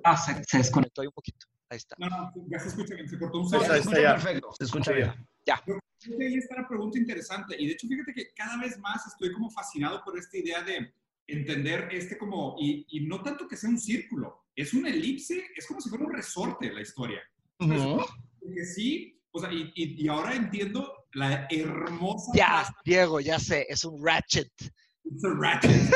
[0.03, 1.47] ah, se, desconectó ahí un poquito.
[1.69, 1.95] Ahí está.
[1.99, 3.73] No, no, ya se escucha bien, se cortó un segundo.
[3.73, 5.13] Se escucha perfecto, se escucha bien.
[5.45, 5.61] Ya.
[5.65, 7.55] ahí está la pregunta interesante.
[7.59, 10.93] Y de hecho, fíjate que cada vez más estoy como fascinado por esta idea de
[11.27, 15.67] entender este como, y, y no tanto que sea un círculo, es una elipse, es
[15.67, 17.21] como si fuera un resorte la historia.
[17.59, 17.99] Uh
[18.39, 22.31] que sí, o sea, y, y, ahora entiendo la hermosa.
[22.33, 24.51] Ya, Diego, ya sé, es un ratchet.
[24.59, 25.91] Es un ratchet.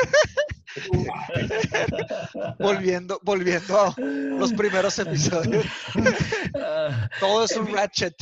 [2.58, 5.66] volviendo, volviendo a los primeros episodios.
[7.20, 8.14] Todo es un ratchet.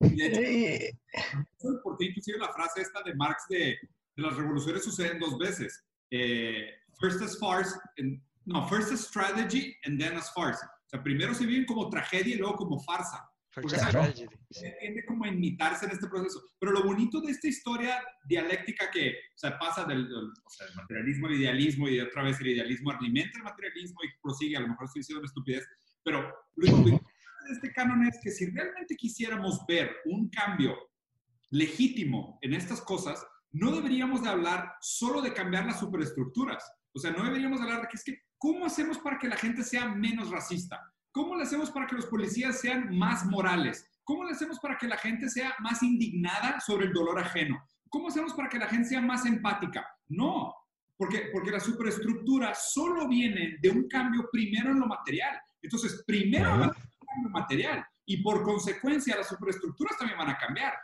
[0.00, 0.26] De
[0.86, 3.76] hecho, porque inclusive la frase esta de Marx de,
[4.16, 5.84] de las revoluciones suceden dos veces.
[6.10, 6.70] Eh,
[7.00, 7.74] first as farce,
[8.46, 10.58] no, first as strategy and then as farce.
[10.88, 13.30] O sea, primero se viven como tragedia y luego como farsa.
[13.54, 13.76] Porque
[14.50, 16.40] se tiende como a imitarse en este proceso.
[16.58, 21.26] Pero lo bonito de esta historia dialéctica que o sea, pasa del, o sea, materialismo
[21.26, 24.86] al idealismo y otra vez el idealismo alimenta el materialismo y prosigue, a lo mejor
[24.86, 25.66] estoy diciendo una estupidez,
[26.02, 27.10] pero lo importante
[27.48, 30.74] de este canon es que si realmente quisiéramos ver un cambio
[31.50, 36.64] legítimo en estas cosas, no deberíamos de hablar solo de cambiar las superestructuras.
[36.92, 39.64] O sea, no deberíamos hablar de que es que ¿Cómo hacemos para que la gente
[39.64, 40.80] sea menos racista?
[41.10, 43.84] ¿Cómo le hacemos para que los policías sean más morales?
[44.04, 47.60] ¿Cómo le hacemos para que la gente sea más indignada sobre el dolor ajeno?
[47.88, 49.86] ¿Cómo hacemos para que la gente sea más empática?
[50.08, 50.54] No,
[50.96, 55.40] porque, porque la superestructura solo viene de un cambio primero en lo material.
[55.60, 60.74] Entonces, primero un cambio material y por consecuencia las superestructuras también van a cambiar.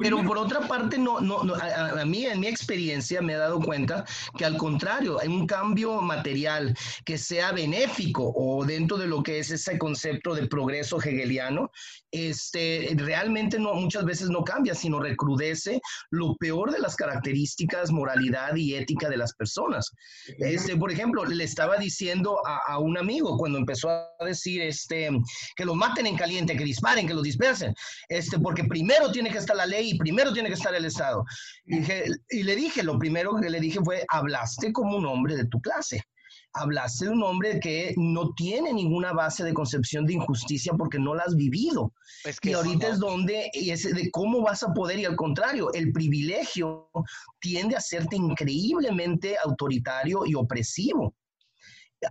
[0.00, 4.04] Pero por otra parte, no, no, a, mí en mi experiencia me he dado cuenta
[4.38, 9.40] que al contrario, hay un cambio material que sea benéfico o dentro de lo que
[9.40, 11.72] es ese concepto de progreso hegeliano,
[12.12, 18.54] este, realmente no, muchas veces no cambia, sino recrudece lo peor de las características, moralidad
[18.54, 19.90] y ética de las personas.
[20.38, 25.10] Este, por ejemplo, le estaba diciendo a, a un amigo cuando empezó a decir este,
[25.56, 27.74] que los maten en caliente, que disparen, que los dispersen,
[28.08, 31.24] este, porque primero tiene que estar la ley y primero tiene que estar el Estado.
[31.64, 35.60] Y, le dije, lo primero que le dije fue, hablaste como un hombre de tu
[35.60, 36.02] clase.
[36.56, 41.14] Hablaste de un hombre que no tiene ninguna base de concepción de injusticia porque no
[41.14, 41.92] la has vivido.
[42.42, 45.92] y ahorita es donde, y es de cómo vas a poder, y al contrario, el
[45.92, 46.88] privilegio
[47.40, 51.14] tiende a hacerte increíblemente autoritario y opresivo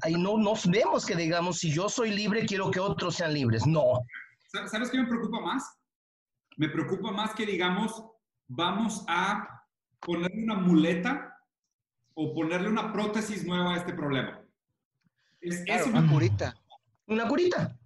[0.02, 3.66] ahí no nos vemos que digamos, si yo soy libre, quiero que otros sean libres.
[3.66, 4.02] No.
[4.70, 5.64] ¿Sabes qué me preocupa más?
[6.58, 8.04] Me preocupa más que digamos,
[8.48, 9.66] vamos a
[10.00, 11.38] ponerle una muleta
[12.14, 14.40] o ponerle una prótesis nueva a este problema.
[15.42, 16.56] Es, una curita.
[17.08, 17.78] Una curita.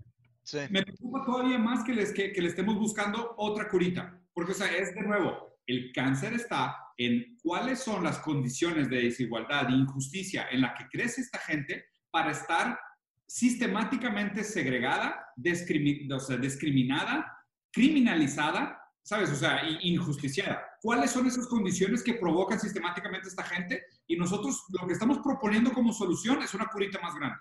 [0.43, 0.59] Sí.
[0.69, 4.19] Me preocupa todavía más que, les, que, que le estemos buscando otra curita.
[4.33, 9.03] Porque, o sea, es de nuevo, el cáncer está en cuáles son las condiciones de
[9.03, 12.79] desigualdad e injusticia en la que crece esta gente para estar
[13.27, 17.36] sistemáticamente segregada, discriminada
[17.71, 19.31] criminalizada, ¿sabes?
[19.31, 20.61] O sea, injusticiada.
[20.81, 23.83] ¿Cuáles son esas condiciones que provocan sistemáticamente esta gente?
[24.07, 27.37] Y nosotros lo que estamos proponiendo como solución es una curita más grande.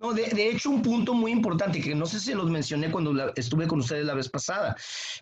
[0.00, 3.66] No, de, hecho, un punto muy importante que no sé si los mencioné cuando estuve
[3.66, 4.74] con ustedes la vez pasada,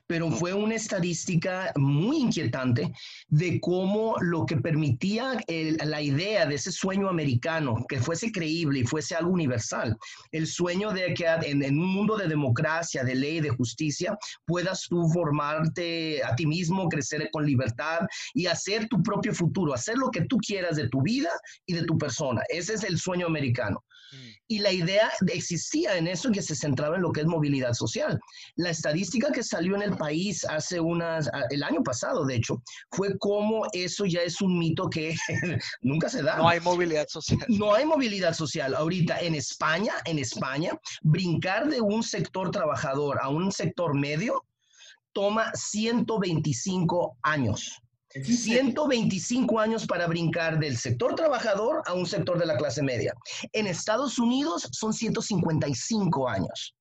[0.06, 2.92] pero fue una estadística muy inquietante
[3.26, 5.36] de cómo lo que permitía
[5.84, 9.96] la idea de ese sueño americano, que fuese creíble y fuese algo universal,
[10.30, 14.16] el sueño de que en, en un mundo de democracia, de ley, de justicia,
[14.46, 19.98] puedas tú formarte a ti mismo, crecer con libertad y hacer tu propio futuro, hacer
[19.98, 21.30] lo que tú quieras de tu vida
[21.66, 22.42] y de tu persona.
[22.48, 23.84] Ese es el sueño americano.
[24.12, 24.16] Mm.
[24.46, 28.20] Y la idea existía en eso que se centraba en lo que es movilidad social.
[28.56, 33.18] La estadística que salió en el país hace unas, el año pasado, de hecho, fue
[33.18, 35.16] como eso ya es un mito que
[35.82, 36.36] nunca se da.
[36.36, 37.44] No hay movilidad social.
[37.48, 38.74] No hay movilidad social.
[38.74, 44.44] Ahorita en España, en España, brincar de un sector trabajador a un sector medio
[45.12, 47.80] toma 125 años.
[48.24, 53.14] 125 años para brincar del sector trabajador a un sector de la clase media.
[53.52, 56.74] En Estados Unidos son 155 años.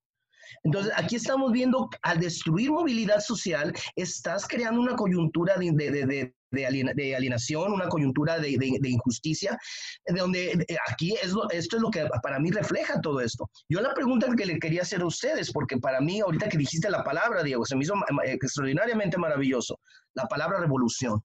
[0.64, 7.16] Entonces, aquí estamos viendo, al destruir movilidad social, estás creando una coyuntura de, de, de,
[7.16, 9.58] alienación, una coyuntura de, injusticia,
[10.06, 13.50] de donde aquí es esto es lo que para mí refleja todo esto.
[13.70, 16.90] Yo la pregunta que le quería hacer a ustedes, porque para mí, ahorita que dijiste
[16.90, 17.94] la palabra, Diego, se me hizo
[18.24, 19.80] extraordinariamente maravilloso,
[20.14, 21.22] la palabra revolución.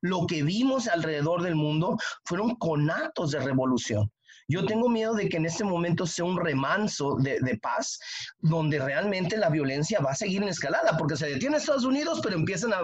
[0.00, 4.10] Lo que vimos alrededor del mundo fueron conatos de revolución.
[4.50, 7.98] Yo tengo miedo de que en este momento sea un remanso de, paz,
[8.38, 12.20] donde realmente la violencia va a seguir en escalada, porque se detiene en Estados Unidos,
[12.22, 12.82] pero empiezan a,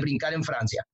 [0.00, 0.84] brincar en Francia.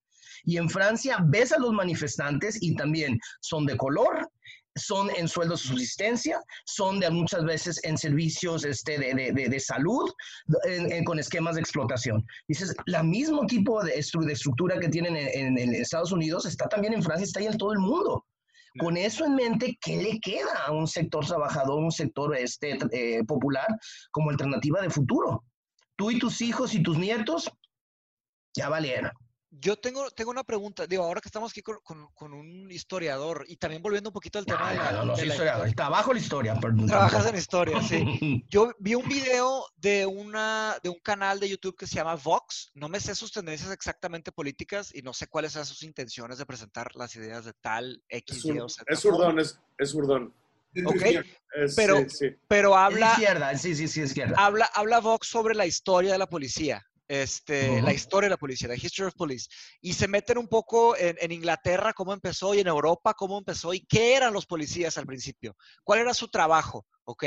[0.45, 4.29] Y en Francia ves a los manifestantes y también son de color,
[4.75, 10.11] son en sueldos de subsistencia, son muchas veces en servicios este, de, de, de salud,
[11.07, 12.23] con esquemas de explotación.
[12.49, 17.03] Dices, la mismo tipo de, estructura que tienen en, en, Estados Unidos está también en
[17.03, 18.27] Francia, está ahí en todo el mundo.
[18.79, 23.23] Con eso en mente, ¿qué le queda a un sector trabajador, un sector este, eh,
[23.25, 23.67] popular
[24.11, 25.45] como alternativa de futuro?
[25.97, 27.51] Tú y tus hijos y tus nietos
[28.57, 29.13] ya valieron.
[29.61, 33.57] Yo tengo, tengo una pregunta, digo, ahora que estamos aquí con, con, un historiador y
[33.57, 34.93] también volviendo un poquito al tema de la...
[34.93, 36.59] No, no, historiador, trabajo la historia.
[36.87, 38.47] Trabajas en historia, sí.
[38.49, 42.71] Yo vi un video de, una, de un canal de YouTube que se llama Vox,
[42.73, 46.47] no me sé sus tendencias exactamente políticas y no sé cuáles son sus intenciones de
[46.47, 48.85] presentar las ideas de tal X, Y o Z.
[48.89, 50.33] Es urdón, es, es urdón.
[50.87, 51.03] Ok,
[51.77, 52.07] pero,
[52.49, 53.11] pero habla...
[53.11, 54.35] izquierda, sí, sí, sí, izquierda.
[54.39, 58.69] Habla, habla Vox sobre la historia de la policía este, la historia de la policía,
[58.69, 59.49] la history of police,
[59.81, 63.81] y se meten un poco en, Inglaterra, cómo empezó, y en Europa, cómo empezó, y
[63.81, 67.25] qué eran los policías al principio, cuál era su trabajo, ¿ok?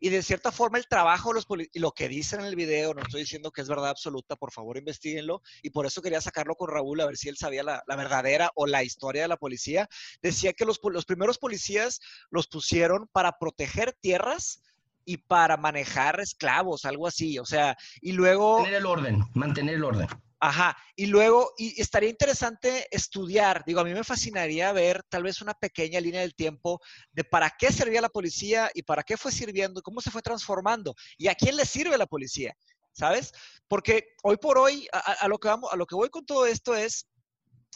[0.00, 3.02] Y de cierta forma el trabajo, los y lo que dicen en el video, no
[3.02, 6.70] estoy diciendo que es verdad absoluta, por favor investiguenlo, y por eso quería sacarlo con
[6.70, 9.88] Raúl a ver si él sabía la, verdadera o la historia de la policía.
[10.22, 12.00] Decía que los, los primeros policías
[12.30, 14.62] los pusieron para proteger tierras,
[15.08, 18.58] y para manejar esclavos, algo así, o sea, y luego...
[18.58, 20.06] Mantener el orden, mantener el orden.
[20.38, 25.40] Ajá, y luego, y estaría interesante estudiar, digo, a mí me fascinaría ver tal vez
[25.40, 29.32] una pequeña línea del tiempo de para qué servía la policía y para qué fue
[29.32, 32.54] sirviendo, cómo se fue transformando y a quién le sirve la policía,
[32.92, 33.32] ¿sabes?
[33.66, 36.76] Porque hoy por hoy, a, lo, que vamos, a lo que voy con todo esto
[36.76, 37.08] es,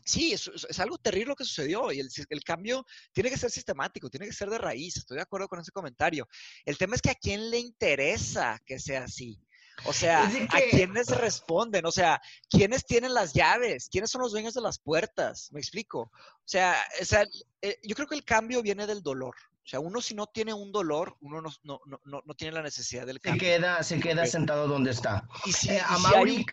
[0.05, 3.51] sí, es, es, algo terrible lo que sucedió y el, el, cambio tiene que ser
[3.51, 4.97] sistemático, tiene que ser de raíz.
[4.97, 6.29] Estoy de acuerdo con ese comentario.
[6.65, 9.39] El tema es que a quién le interesa que sea así.
[9.85, 11.87] O sea, ¿a quiénes responden?
[11.87, 13.89] O sea, ¿quiénes tienen las llaves?
[13.91, 15.49] ¿Quiénes son los dueños de las puertas?
[15.53, 16.01] ¿Me explico?
[16.03, 17.25] O sea, o sea
[17.63, 19.35] eh, yo creo que el cambio viene del dolor.
[19.65, 22.63] O sea, uno si no tiene un dolor, uno no, no, no, no tiene la
[22.63, 23.41] necesidad del cambio.
[23.41, 25.29] Se queda, se queda sentado donde está.
[25.47, 26.45] Y si, eh, a Mauri...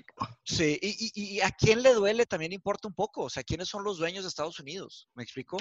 [0.44, 3.24] sí, y, y, y, a quién le duele también importa un poco.
[3.24, 5.10] O sea, ¿quiénes son los dueños de Estados Unidos?
[5.16, 5.58] ¿Me explico?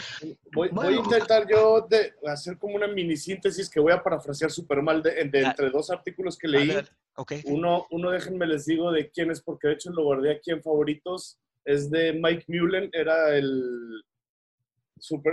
[0.53, 4.51] Voy, voy a intentar yo de hacer como una mini síntesis que voy a parafrasear
[4.51, 6.77] súper mal de, entre dos artículos que leí.
[7.17, 7.43] Okay.
[7.47, 10.63] Uno, uno, déjenme les digo de quién es, porque de hecho lo guardé aquí en
[10.63, 11.39] favoritos.
[11.65, 14.05] Es de Mike Mullen, era el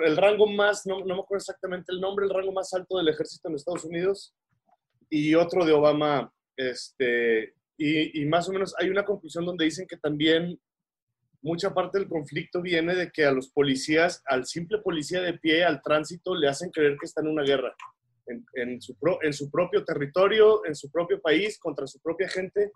[0.03, 3.09] el rango más, no, no, me acuerdo exactamente el nombre, el rango más alto del
[3.09, 4.33] ejército en Estados Unidos,
[5.09, 9.87] y otro de Obama, este, y, y, más o menos hay una conclusión donde dicen
[9.87, 10.59] que también
[11.41, 15.63] mucha parte del conflicto viene de que a los policías, al simple policía de pie,
[15.63, 17.75] al tránsito, le hacen creer que está en una guerra,
[18.25, 22.71] en, en, su, en su propio territorio, en su propio país, contra su propia gente.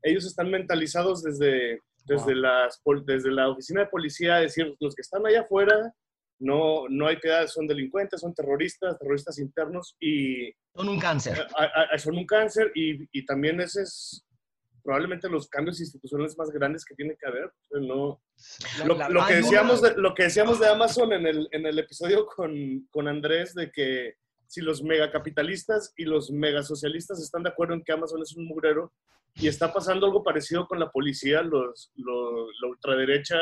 [0.00, 5.26] Ellos están mentalizados desde, desde, las, desde la oficina de policía, decir, los que están
[5.26, 5.92] allá afuera
[6.38, 10.52] no, no hay piedad, son delincuentes, son terroristas, terroristas internos y...
[10.74, 11.46] Son un cáncer.
[11.98, 14.26] son un cáncer y, y, también ese es
[14.82, 17.50] probablemente los cambios institucionales más grandes que tiene que haber.
[17.70, 18.20] No,
[18.84, 22.86] lo, que decíamos de, lo que decíamos de Amazon en el, en el episodio con,
[22.90, 24.14] con Andrés, de que
[24.46, 28.92] si los megacapitalistas y los megasocialistas están de acuerdo en que Amazon es un mugrero
[29.36, 33.38] y está pasando algo parecido con la policía, los, los la ultraderecha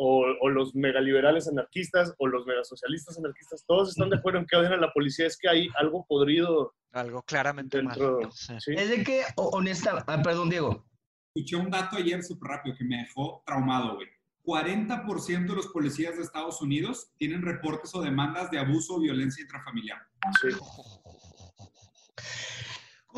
[0.00, 4.72] o, los megaliberales anarquistas o los megasocialistas anarquistas, todos están de acuerdo en que odian
[4.72, 6.74] a la policía, es que hay algo podrido.
[6.92, 10.86] Algo claramente dentro, Es de que, honesta, ah, perdón, Diego.
[11.34, 14.08] Escuché un dato ayer súper rápido que me dejó traumado, güey.
[14.44, 19.42] 40% de los policías de Estados Unidos tienen reportes o demandas de abuso o violencia
[19.42, 19.98] intrafamiliar.
[20.40, 20.48] Sí.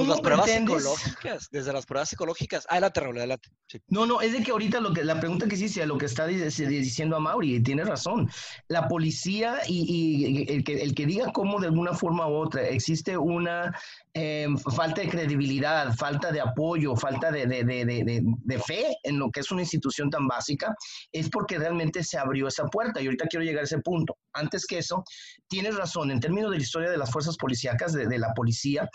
[0.00, 2.66] Pues las pruebas psicológicas, desde las pruebas psicológicas.
[2.70, 3.50] Adelante, Raúl, adelante.
[3.88, 6.26] No, no, es de que ahorita lo que, la pregunta que hiciste, lo que está
[6.26, 8.30] diciendo a Mauri, tiene razón.
[8.68, 13.16] La policía y, el, que, el que diga cómo de alguna forma u otra existe
[13.16, 13.76] una
[14.14, 19.50] em, falta de credibilidad, falta de apoyo, falta de, de, fe en lo que es
[19.50, 20.74] una institución tan básica,
[21.12, 23.00] es porque realmente se abrió esa puerta.
[23.00, 24.16] Y ahorita quiero llegar a ese punto.
[24.32, 25.04] antes que eso,
[25.48, 28.88] tienes razón, en términos de la historia de las fuerzas policíacas, de, la policía,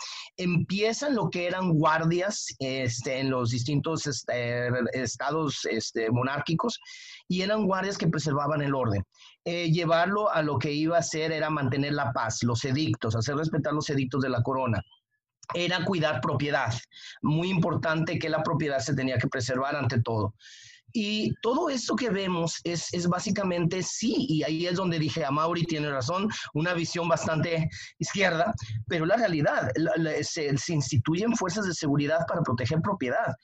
[1.10, 6.80] lo que eran guardias este, en los distintos este, estados este, monárquicos
[7.28, 9.04] y eran guardias que preservaban el orden.
[9.44, 13.36] Eh, llevarlo a lo que iba a ser era mantener la paz, los edictos, hacer
[13.36, 14.82] respetar los edictos de la corona
[15.54, 16.74] era cuidar propiedad.
[17.22, 20.34] Muy importante que la propiedad se tenía que preservar ante todo.
[20.98, 25.30] Y todo esto que vemos es, es, básicamente sí, y ahí es donde dije a
[25.30, 27.68] Mauri tiene razón, una visión bastante
[27.98, 28.54] izquierda,
[28.88, 29.70] pero la realidad,
[30.22, 33.34] se, instituyen fuerzas de seguridad para proteger propiedad.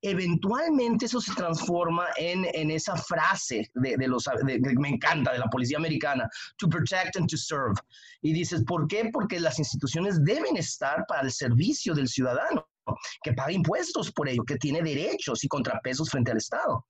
[0.00, 5.38] Eventualmente eso se transforma en, en esa frase de, de los, de, me encanta, de
[5.40, 7.74] la policía americana, to protect and to serve.
[8.22, 9.10] Y dices, ¿por qué?
[9.12, 12.71] Porque las instituciones deben estar para el servicio del ciudadano
[13.22, 16.84] que paga impuestos por ello, que tiene derechos y contrapesos frente al Estado.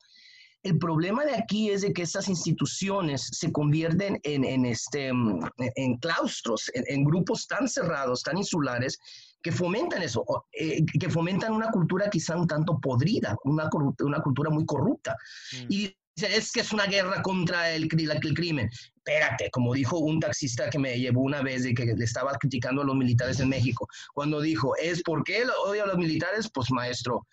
[0.62, 5.96] El problema de aquí es de que estas instituciones se convierten en, este, mm, en
[5.96, 8.98] claustros, en, grupos tan cerrados, tan insulares,
[9.42, 13.68] que fomentan eso, eh, que fomentan una cultura quizá un tanto podrida, una,
[13.98, 15.16] una cultura muy corrupta.
[15.52, 15.66] Mm.
[15.68, 18.68] Y es que es una guerra contra el, el, crimen.
[18.96, 22.82] Espérate, como dijo un taxista que me llevó una vez de que le estaba criticando
[22.82, 26.50] a los militares en México, cuando dijo, ¿es por qué odio a los militares?
[26.52, 27.26] Pues maestro,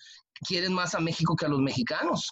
[0.47, 2.31] quieren más a México que a los mexicanos.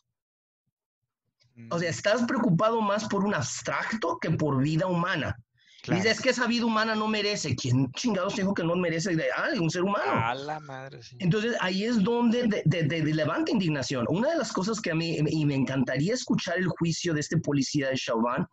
[1.72, 1.94] O sea, mm.
[1.94, 5.36] estás preocupado más por un abstracto que por vida humana.
[5.88, 7.56] Dice, es que esa vida humana no merece.
[7.56, 10.12] ¿Quién chingados dijo que no merece ah, un ser humano?
[10.12, 11.16] A la madre, sí.
[11.20, 14.06] Entonces, ahí es donde de, levanta indignación.
[14.10, 17.38] Una de las cosas que a mí, y me encantaría escuchar el juicio de este
[17.38, 18.46] policía de Chauvin,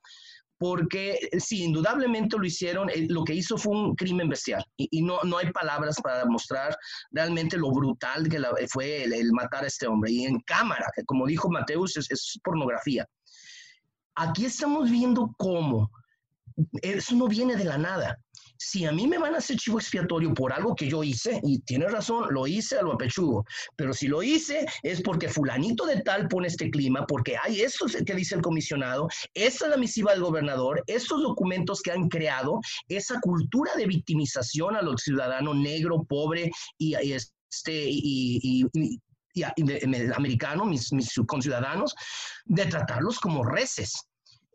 [0.59, 5.03] porque eh, sí, indudablemente lo hicieron, eh, lo que hizo fue un crimen bestial y,
[5.03, 6.77] no, no hay palabras para mostrar
[7.11, 10.13] realmente lo brutal que fue el, matar a este hombre.
[10.13, 13.07] Y en cámara, que como dijo Mateus, es pornografía.
[14.15, 15.91] Aquí estamos viendo cómo
[16.83, 18.19] eso no viene de la nada.
[18.57, 21.61] Si a mí me van a hacer chivo expiatorio por algo que yo hice, y
[21.61, 23.45] tiene razón, lo hice a lo apechugo,
[23.77, 27.87] pero si lo hice es porque fulanito de tal pone este clima, porque hay esto
[28.07, 32.61] que dice el comisionado, esta es la misiva del gobernador, estos documentos que han creado
[32.89, 38.65] esa cultura de victimización a los ciudadanos negro, pobre y, este, y,
[40.15, 41.95] americano, mis, mis conciudadanos,
[42.45, 44.07] de tratarlos como reces.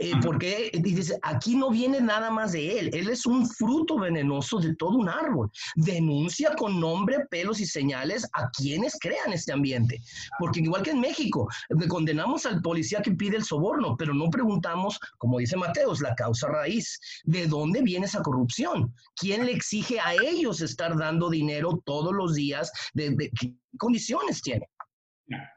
[0.01, 4.59] Eh, porque dices, aquí no viene nada más de él, él es un fruto venenoso
[4.59, 5.51] de todo un árbol.
[5.75, 10.01] Denuncia con nombre, pelos y señales a quienes crean este ambiente.
[10.39, 11.49] Porque igual que en México,
[11.89, 16.47] condenamos al policía que pide el soborno, pero no preguntamos, como dice Mateos, la causa
[16.47, 16.97] raíz.
[17.25, 18.93] ¿De dónde viene esa corrupción?
[19.17, 22.71] ¿Quién le exige a ellos estar dando dinero todos los días?
[22.93, 24.65] de qué condiciones tiene?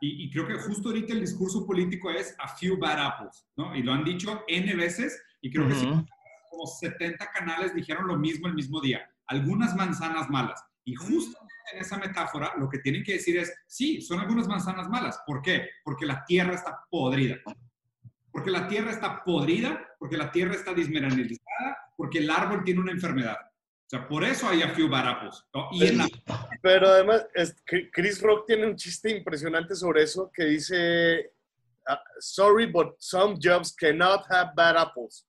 [0.00, 3.74] Y, creo que justo ahorita el discurso político es a few bad apples, ¿no?
[3.74, 8.48] Y lo han dicho N veces y creo que como 70 canales dijeron lo mismo
[8.48, 9.08] el mismo día.
[9.26, 10.62] Algunas manzanas malas.
[10.84, 11.38] Y justo
[11.72, 15.20] en esa metáfora lo que tienen que decir es, sí, son algunas manzanas malas.
[15.26, 15.68] ¿Por qué?
[15.84, 17.36] Porque la tierra está podrida.
[18.30, 22.92] Porque la tierra está podrida, porque la tierra está dismineralizada, porque el árbol tiene una
[22.92, 23.36] enfermedad
[23.92, 25.46] sea, por eso hay a few barapos.
[26.62, 27.26] Pero además,
[27.92, 31.32] Chris Rock tiene un chiste impresionante sobre eso que dice,
[31.88, 35.26] ah, sorry, but some jobs cannot have bad apples.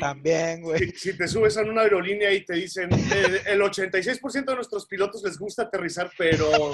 [0.00, 0.90] También, güey.
[0.92, 5.22] Si, te subes a una aerolínea y te dicen, eh, el 86% de nuestros pilotos
[5.22, 6.72] les gusta aterrizar, pero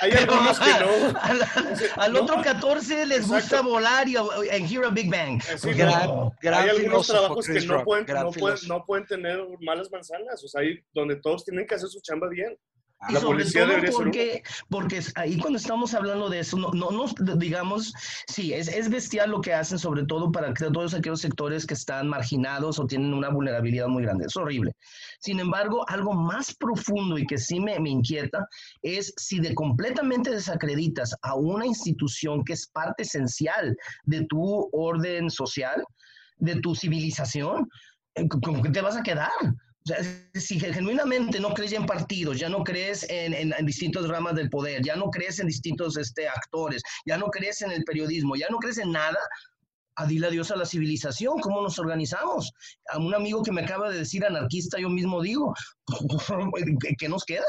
[0.00, 1.20] hay algunos que no.
[2.02, 5.40] Al, otro 14 les gusta volar y en Hero Big Bang.
[5.42, 10.62] hay algunos trabajos que no pueden, no, pueden, no pueden, tener malas manzanas, o sea,
[10.62, 12.56] ahí donde todos tienen que hacer su chamba bien.
[13.08, 17.14] Y la policía todo porque, porque ahí cuando estamos hablando de eso, no, no nos
[17.38, 17.94] digamos,
[18.26, 22.08] sí, es, es, bestial lo que hacen, sobre todo para todos aquellos sectores que están
[22.08, 24.26] marginados o tienen una vulnerabilidad muy grande.
[24.26, 24.76] Es horrible.
[25.20, 28.46] Sin embargo, algo más profundo y que sí me, me inquieta
[28.82, 33.74] es si de completamente desacreditas a una institución que es parte esencial
[34.04, 35.82] de tu orden social,
[36.36, 37.66] de tu civilización,
[38.28, 39.30] ¿con qué te vas a quedar?
[39.84, 39.98] O sea,
[40.34, 44.82] si genuinamente no crees en partidos, ya no crees en, en, distintas ramas del poder,
[44.84, 48.58] ya no crees en distintos este, actores, ya no crees en el periodismo, ya no
[48.58, 49.18] crees en nada,
[49.96, 52.52] a dile adiós a la civilización, ¿cómo nos organizamos?
[52.92, 55.54] A un amigo que me acaba de decir anarquista, yo mismo digo,
[56.98, 57.46] ¿qué nos queda?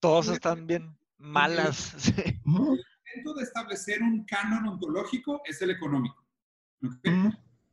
[0.00, 1.94] Todos están bien malas.
[2.16, 6.24] El momento de establecer un canon ontológico es el económico.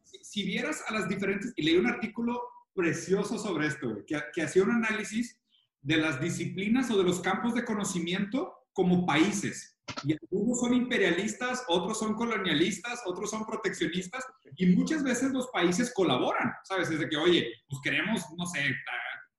[0.03, 2.41] si, si, vieras a las diferentes, y leí un artículo
[2.79, 5.37] precioso sobre esto, que, que hacía un análisis
[5.81, 9.77] de las disciplinas o de los campos de conocimiento como países.
[10.05, 14.23] Y algunos son imperialistas, otros son colonialistas, otros son proteccionistas,
[14.55, 16.89] y muchas veces los países colaboran, ¿sabes?
[16.89, 18.73] Es de que, oye, pues queremos, no sé,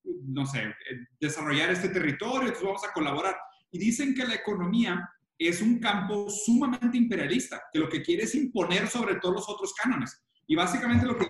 [0.04, 3.36] no sé, eh, desarrollar este territorio, entonces vamos a colaborar.
[3.70, 8.34] Y dicen que la economía es un campo sumamente imperialista, que lo que quiere es
[8.34, 10.22] imponer sobre todos los otros cánones.
[10.46, 11.28] Y básicamente lo que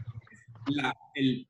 [0.67, 1.49] la, el,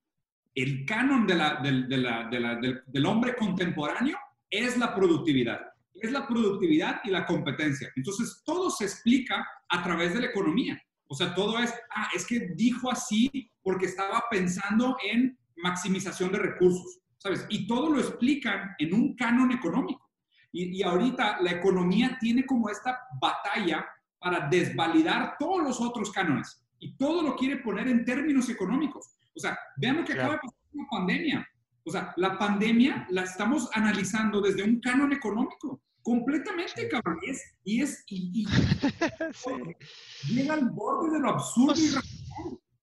[0.54, 4.18] el canon de la, del, hombre contemporáneo
[4.50, 5.60] es la productividad.
[5.94, 7.90] Es la productividad y la competencia.
[7.94, 10.80] Entonces, todo se explica a través de la economía.
[11.06, 16.38] O sea, todo es, ah, es que dijo así porque estaba pensando en maximización de
[16.38, 17.46] recursos, ¿sabes?
[17.50, 20.08] Y todo lo explican en un canon económico.
[20.52, 23.86] Y ahorita la economía tiene como esta batalla
[24.18, 29.16] para desvalidar todos los otros cánones y todo lo quiere poner en términos económicos.
[29.36, 31.48] O sea, vean lo que acaba de pasar con la pandemia.
[31.84, 37.18] O sea, la pandemia la estamos analizando desde un canon económico, completamente, cabrón.
[37.64, 38.46] Y es, y,
[40.28, 42.04] llega al borde de lo absurdo y pues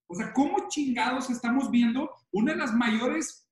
[0.08, 3.48] O sea, ¿cómo chingados estamos viendo una de las mayores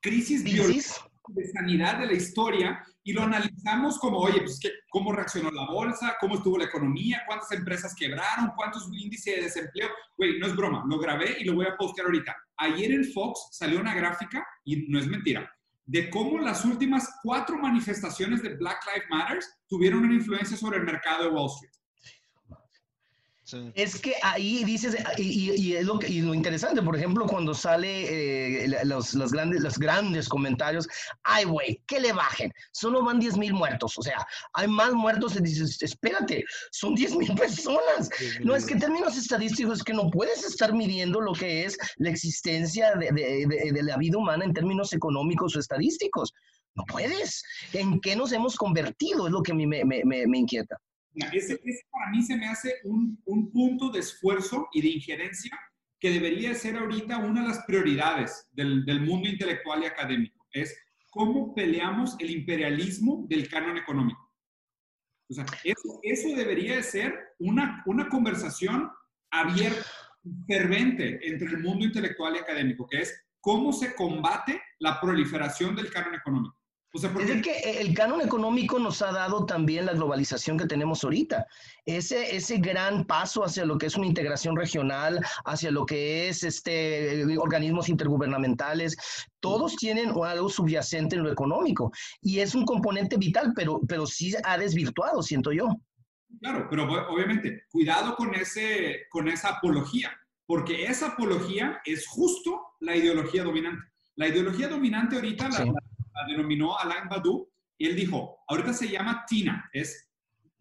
[0.00, 4.58] crisis de sanidad de la historia y lo analizamos como, oye, pues,
[4.90, 6.16] ¿cómo reaccionó la bolsa?
[6.18, 7.22] ¿Cómo estuvo la economía?
[7.24, 8.50] ¿Cuántas empresas quebraron?
[8.56, 9.88] ¿Cuántos índices de desempleo?
[10.18, 12.36] Güey, no es broma, lo grabé y lo voy a postear ahorita.
[12.56, 15.48] Ayer en Fox salió una gráfica, y no es mentira,
[15.84, 19.38] de cómo las últimas cuatro manifestaciones de Black Lives Matter
[19.68, 21.72] tuvieron una influencia sobre el mercado de Wall Street.
[23.74, 28.64] Es que ahí dices, y, es lo, que, y lo interesante, por ejemplo, cuando sale
[28.64, 30.88] eh, los, los, grandes, los grandes comentarios,
[31.22, 35.36] ay, güey, que le bajen, solo van 10 mil muertos, o sea, hay más muertos,
[35.36, 38.10] y dices, espérate, son 10 mil personas.
[38.42, 41.78] no, es que en términos estadísticos es que no puedes estar midiendo lo que es
[41.98, 46.32] la existencia de, de, de la vida humana en términos económicos o estadísticos.
[46.74, 47.42] No puedes.
[47.72, 49.26] ¿En qué nos hemos convertido?
[49.26, 50.76] Es lo que a mí me, me, me inquieta.
[51.32, 51.58] Ese,
[51.90, 55.58] para mí se me hace un, un, punto de esfuerzo y de injerencia
[55.98, 60.46] que debería ser ahorita una de las prioridades del, del mundo intelectual y académico.
[60.52, 60.76] Es
[61.10, 64.30] cómo peleamos el imperialismo del canon económico.
[65.30, 68.90] O sea, eso, eso debería de ser una, una conversación
[69.30, 69.86] abierta,
[70.46, 75.90] fervente entre el mundo intelectual y académico, que es cómo se combate la proliferación del
[75.90, 76.56] canon económico
[77.04, 81.46] es que el canon económico nos ha dado también la globalización que tenemos ahorita.
[81.84, 86.42] Ese, ese gran paso hacia lo que es una integración regional, hacia lo que es
[86.42, 88.96] este, organismos intergubernamentales,
[89.40, 94.34] todos tienen algo subyacente en lo económico y es un componente vital, pero, pero sí
[94.44, 95.68] ha desvirtuado, siento yo.
[96.40, 100.10] Claro, pero obviamente, cuidado con, ese, con esa apología,
[100.46, 103.82] porque esa apología es justo la ideología dominante.
[104.16, 105.66] La ideología dominante ahorita, la,
[106.16, 110.10] la denominó Alain Badu, y él dijo, ahorita se llama TINA, es,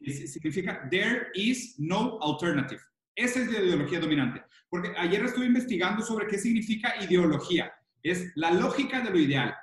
[0.01, 2.81] significa There is no alternative.
[3.15, 4.43] Esa es la ideología dominante.
[4.69, 7.73] Porque ayer estuve investigando sobre qué significa ideología.
[8.03, 9.55] Es la lógica de lo ideal.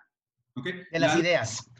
[0.56, 0.84] ¿okay?
[0.90, 1.70] De las ideas.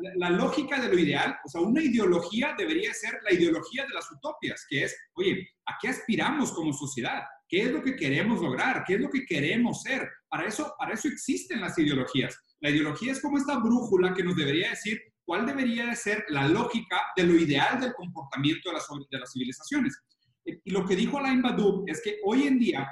[0.00, 3.94] La, la, lógica de lo ideal, o sea, una ideología debería ser la ideología de
[3.94, 7.24] las utopias, que es, oye, ¿a qué aspiramos como sociedad?
[7.48, 8.84] ¿Qué es lo que queremos lograr?
[8.84, 10.08] ¿Qué es lo que queremos ser?
[10.28, 12.38] Para eso, para eso existen las ideologías.
[12.60, 16.48] La ideología es como esta brújula que nos debería decir cuál debería de ser la
[16.48, 19.98] lógica de lo ideal del comportamiento de las, de las civilizaciones.
[20.44, 22.88] Y lo que dijo Alain Badu es que hoy en día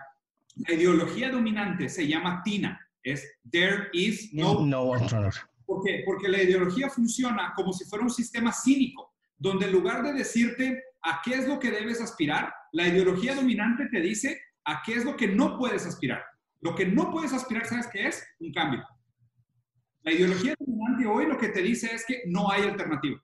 [0.56, 5.44] la ideología dominante se llama TINA, es There is no, no alternative.
[5.64, 6.02] ¿Por qué?
[6.04, 10.82] Porque la ideología funciona como si fuera un sistema cínico, donde en lugar de decirte
[11.02, 15.04] a qué es lo que debes aspirar, la ideología dominante te dice a qué es
[15.04, 16.22] lo que no puedes aspirar.
[16.60, 18.26] Lo que no puedes aspirar, ¿sabes qué es?
[18.40, 18.84] Un cambio.
[20.04, 23.22] La ideología dominante hoy lo que te dice es que no hay alternativa.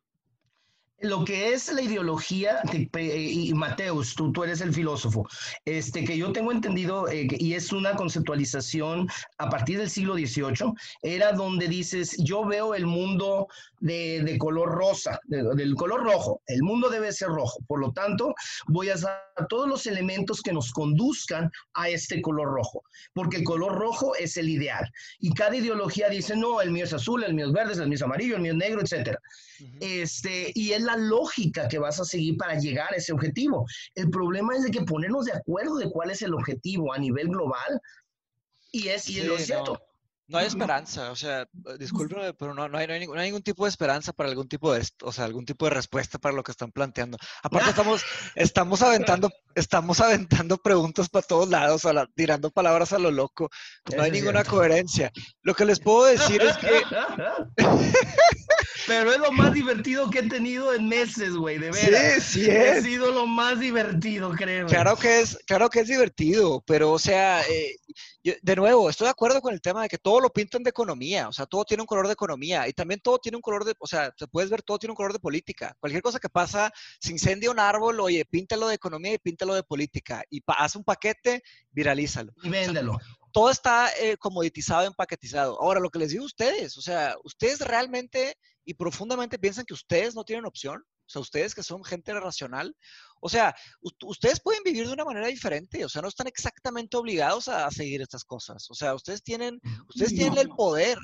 [1.02, 5.26] Lo que es la ideología, y Mateus, tú, tú eres el filósofo,
[5.64, 10.74] este, que yo tengo entendido, eh, y es una conceptualización a partir del siglo XVIII,
[11.02, 13.48] era donde dices, yo veo el mundo
[13.80, 18.34] de, color rosa, del color rojo, el mundo debe ser rojo, por lo tanto,
[18.68, 22.82] voy a usar todos los elementos que nos conduzcan a este color rojo,
[23.14, 24.86] porque el color rojo es el ideal,
[25.18, 27.96] y cada ideología dice, no, el mío es azul, el mío es verde, el mío
[27.96, 29.16] es amarillo, el mío es negro, etc.
[29.80, 33.66] este, y es lógica que vas a seguir para llegar a ese objetivo.
[33.94, 37.28] El problema es de que ponernos de acuerdo de cuál es el objetivo a nivel
[37.28, 37.80] global
[38.72, 39.80] y es, y lo cierto.
[40.30, 41.44] No hay esperanza, o sea,
[41.76, 44.86] discúlpeme, pero no, no, hay, no, hay, ningún, tipo de esperanza para algún tipo de,
[45.02, 47.18] o sea, algún tipo de respuesta para lo que están planteando.
[47.42, 48.04] Aparte estamos,
[48.36, 53.50] estamos aventando, estamos aventando preguntas para todos lados, a tirando palabras a lo loco.
[53.96, 55.10] no hay ninguna coherencia.
[55.42, 56.80] Lo que les puedo decir es que
[58.90, 62.24] Pero es lo más divertido que he tenido en meses, güey, de veras.
[62.24, 62.78] Sí, sí es.
[62.78, 64.66] Ha sido lo más divertido, creo.
[64.66, 67.76] Claro que es, claro que es divertido, pero o sea, eh,
[68.42, 71.28] de nuevo, estoy de acuerdo con el tema de que todo lo pintan de economía,
[71.28, 73.74] o sea, todo tiene un color de economía y también todo tiene un color de,
[73.78, 75.76] o sea, te puedes ver, todo tiene un color de política.
[75.78, 79.62] Cualquier cosa que pasa, se incendia un árbol, oye, píntalo de economía y píntalo de
[79.62, 82.32] política y haz un paquete, viralízalo.
[82.42, 82.98] Y véndelo
[83.32, 85.60] todo está eh, comoditizado, empaquetizado.
[85.60, 88.36] Ahora, lo que les digo a ustedes, o sea, ustedes realmente
[88.70, 90.80] y profundamente piensan que ustedes no tienen opción.
[90.80, 92.72] O sea, ustedes que son gente racional,
[93.20, 97.48] o sea, ustedes pueden vivir de una manera diferente, o sea, no están exactamente obligados
[97.48, 98.70] a, seguir estas cosas.
[98.70, 100.98] O sea, ustedes tienen, ustedes tienen el poder.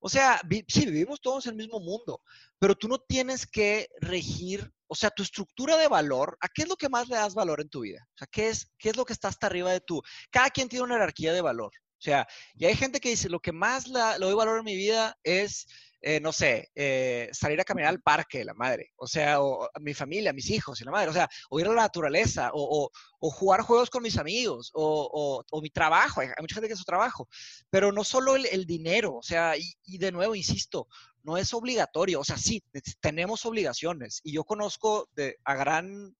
[0.00, 2.20] O sea, sí, vivimos todos en el mismo mundo,
[2.58, 6.68] pero tú no tienes que regir, o sea, tu estructura de valor, ¿a qué es
[6.68, 8.04] lo que más le das valor en tu vida?
[8.14, 10.02] O sea, ¿qué es, qué es lo que está hasta arriba de tú?
[10.32, 11.70] Cada quien tiene una jerarquía de valor.
[11.98, 14.74] O sea, y hay gente que dice, lo que más le doy valor en mi
[14.74, 15.68] vida es
[16.04, 19.94] eh, no sé, eh, salir a caminar al parque, la madre, o sea, o, mi
[19.94, 22.90] familia, mis hijos y la madre, o sea, o ir a la naturaleza, o,
[23.20, 27.28] jugar juegos con mis amigos, o, mi trabajo, hay, mucha gente que es su trabajo,
[27.70, 30.88] pero no solo el, dinero, o sea, y, de nuevo, insisto,
[31.22, 32.64] no es obligatorio, o sea, sí,
[33.00, 36.16] tenemos obligaciones, y yo conozco de, a gran,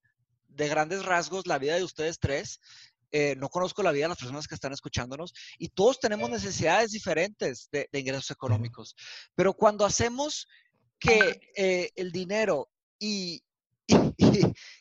[0.46, 2.60] de grandes rasgos la vida de ustedes tres,
[3.12, 6.92] eh, no conozco la vida de las personas que están escuchándonos y todos tenemos necesidades
[6.92, 8.96] diferentes de, ingresos económicos.
[9.34, 10.48] Pero cuando hacemos
[10.98, 13.42] que eh, el dinero y,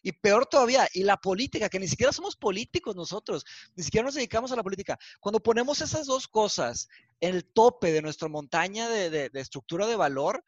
[0.04, 3.44] y, peor todavía, y la política, que ni siquiera somos políticos nosotros,
[3.76, 4.98] ni siquiera nos dedicamos a la política.
[5.20, 6.88] Cuando ponemos esas dos cosas
[7.20, 10.44] en el tope de nuestra montaña de, estructura de valor,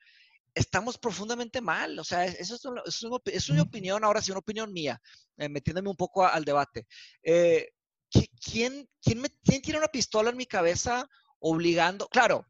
[0.54, 1.97] estamos profundamente mal.
[1.99, 5.01] O sea, eso es, eso es, una, opinión, ahora sí, una opinión mía,
[5.38, 6.88] eh, metiéndome un poco al debate.
[7.22, 7.70] Eh,
[8.10, 11.08] ¿quién, quién, me, ¿Quién tiene una pistola en mi cabeza
[11.39, 12.08] obligando?
[12.08, 12.45] Claro,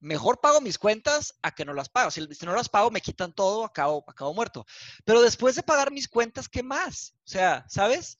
[0.00, 2.10] mejor pago mis cuentas a que no las pago.
[2.10, 4.66] Si, no las pago, me quitan todo, acabo, acabo muerto.
[5.04, 7.14] Pero después de pagar mis cuentas, ¿qué más?
[7.24, 8.18] O sea, ¿sabes?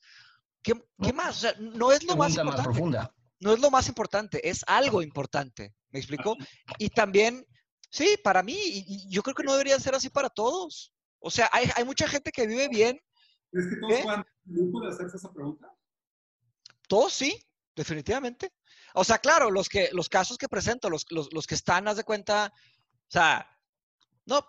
[0.61, 1.37] ¿Qué, qué más?
[1.37, 2.63] O sea, no es lo más importante.
[2.63, 3.15] profunda.
[3.39, 5.73] No es lo más importante, es algo importante.
[5.89, 6.37] ¿Me explico?
[6.77, 7.45] Y también
[7.91, 10.93] Sí, para mí, y, yo creo que no debería ser así para todos.
[11.19, 12.99] O sea, hay, hay mucha gente que vive bien.
[13.51, 15.67] ¿Es que todos puedan de hacerse esa pregunta?
[16.87, 18.53] Todos sí, definitivamente.
[18.93, 21.97] O sea, claro, los, que, los casos que presento, los, los, los que están, haz
[21.97, 23.45] de cuenta, o sea,
[24.25, 24.45] no,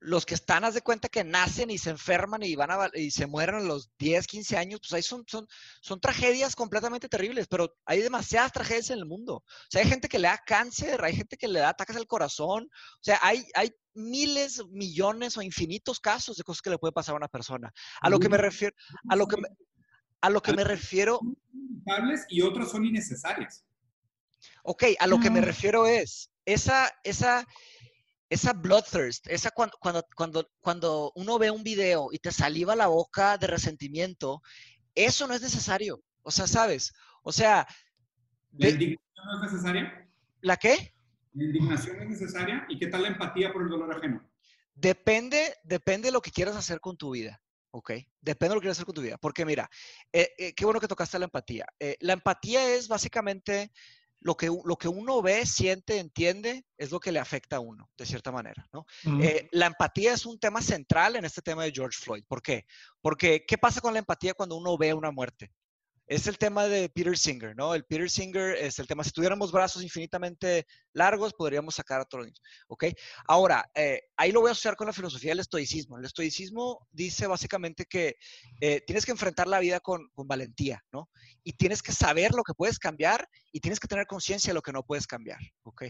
[0.00, 3.10] los que están, haz de cuenta que nacen y se enferman y van a, y
[3.10, 5.46] se mueren a los 10, 15 años, pues ahí son, son,
[5.80, 9.36] son tragedias completamente terribles, pero hay demasiadas tragedias en el mundo.
[9.36, 12.06] O sea, hay gente que le da cáncer, hay gente que le da ataques al
[12.06, 16.92] corazón, o sea, hay, hay miles, millones o infinitos casos de cosas que le puede
[16.92, 17.72] pasar a una persona.
[18.00, 18.74] A lo que me refiero,
[19.08, 19.48] a lo que me,
[20.20, 21.20] a lo que me refiero...
[22.28, 23.64] Y otras son innecesarias.
[24.62, 27.46] Ok, a lo que me refiero es, esa, esa,
[28.30, 32.88] esa bloodthirst, esa cuando, cuando, cuando, cuando uno ve un video y te saliva la
[32.88, 34.42] boca de resentimiento,
[34.94, 36.02] eso no es necesario.
[36.22, 36.92] O sea, ¿sabes?
[37.22, 37.66] O sea...
[38.52, 40.10] ¿La indignación no es necesaria?
[40.40, 40.94] ¿La qué?
[41.34, 42.66] La indignación es necesaria.
[42.68, 44.28] ¿Y qué tal la empatía por el dolor ajeno?
[44.74, 47.40] Depende, depende de lo que quieras hacer con tu vida.
[47.70, 47.92] ¿ok?
[48.20, 49.18] Depende de lo que quieras hacer con tu vida.
[49.18, 49.70] Porque mira,
[50.12, 51.66] eh, eh, qué bueno que tocaste la empatía.
[51.78, 53.72] Eh, la empatía es básicamente
[54.20, 57.90] lo que, lo que uno ve, siente, entiende, es lo que le afecta a uno,
[57.96, 58.84] de cierta manera, ¿no?
[59.22, 62.24] Eh, la empatía es un tema central en este tema de George Floyd.
[62.26, 62.66] ¿Por qué?
[63.00, 65.52] Porque, ¿qué pasa con la empatía cuando uno ve una muerte?
[66.08, 67.74] Es el tema de Peter Singer, ¿no?
[67.74, 72.20] El Peter Singer es el tema, si tuviéramos brazos infinitamente largos, podríamos sacar a todos
[72.20, 72.84] los niños, ¿ok?
[73.26, 75.98] Ahora, eh, ahí lo voy a asociar con la filosofía del estoicismo.
[75.98, 78.16] El estoicismo dice básicamente que
[78.60, 81.10] eh, tienes que enfrentar la vida con, valentía, ¿no?
[81.44, 84.62] Y tienes que saber lo que puedes cambiar y tienes que tener conciencia de lo
[84.62, 85.84] que no puedes cambiar, ¿ok?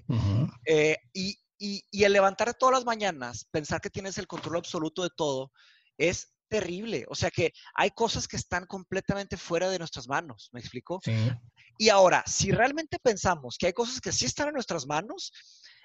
[0.65, 5.05] Eh, y, y, y el levantar todas las mañanas, pensar que tienes el control absoluto
[5.05, 5.53] de todo,
[5.97, 7.05] es terrible.
[7.09, 11.01] O sea que hay cosas que están completamente fuera de nuestras manos, ¿me explico?
[11.05, 11.31] Sí.
[11.79, 15.33] Y ahora, si realmente pensamos que hay cosas que sí están en nuestras manos,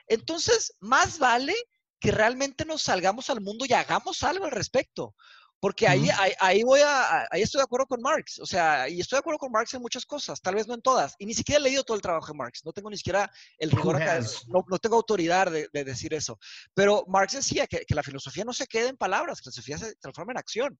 [0.08, 1.56] entonces más vale
[2.00, 5.16] que realmente nos salgamos al mundo y hagamos algo al respecto.
[5.64, 6.10] Porque ahí,
[6.42, 9.38] ahí, voy a, ahí estoy de acuerdo con Marx, o sea, y estoy de acuerdo
[9.38, 11.86] con Marx en muchas cosas, tal vez no en todas, y ni siquiera he leído
[11.86, 13.98] todo el trabajo de Marx, no tengo ni siquiera el rigor
[14.50, 16.38] no, no, tengo autoridad de, decir eso,
[16.74, 19.78] pero Marx decía que, que, la filosofía no se queda en palabras, que la filosofía
[19.78, 20.78] se transforma en acción,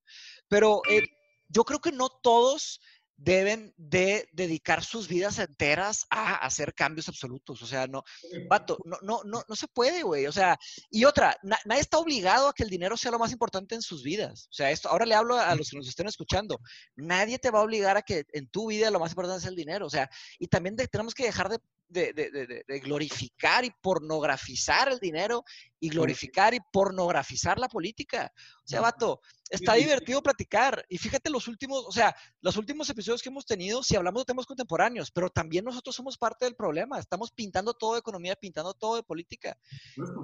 [0.48, 1.00] pero eh,
[1.48, 2.78] yo creo que no todos
[3.16, 7.62] deben de dedicar sus vidas enteras a hacer cambios absolutos.
[7.62, 8.02] O sea, no,
[8.48, 10.26] vato, no, no, no, no se puede, güey.
[10.26, 10.58] O sea,
[10.90, 14.02] y otra, nadie está obligado a que el dinero sea lo más importante en sus
[14.02, 14.48] vidas.
[14.50, 16.60] O sea, esto, ahora le hablo a los que nos estén escuchando.
[16.96, 19.56] Nadie te va a obligar a que en tu vida lo más importante es el
[19.56, 19.86] dinero.
[19.86, 21.58] O sea, y también tenemos que dejar de,
[21.88, 25.44] de, de, de, glorificar y pornografizar el dinero
[25.84, 28.32] y glorificar y pornografizar la política.
[28.64, 29.20] O sea, vato,
[29.50, 30.82] está divertido platicar.
[30.88, 34.24] Y fíjate los últimos, o sea, los últimos episodios que hemos tenido, si hablamos de
[34.24, 36.98] temas contemporáneos, pero también nosotros somos parte del problema.
[36.98, 39.58] Estamos pintando todo de economía, pintando todo de política.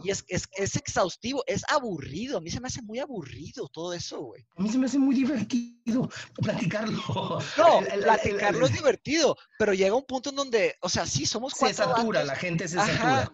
[0.03, 2.39] Y es, es, es exhaustivo, es aburrido.
[2.39, 4.47] A mí se me hace muy aburrido todo eso, güey.
[4.57, 7.39] A mí se me hace muy divertido platicarlo.
[7.59, 11.77] No, platicarlo es divertido, pero llega un punto en donde, o sea, sí, somos cuatro.
[11.77, 13.31] Se satura, la gente se satura.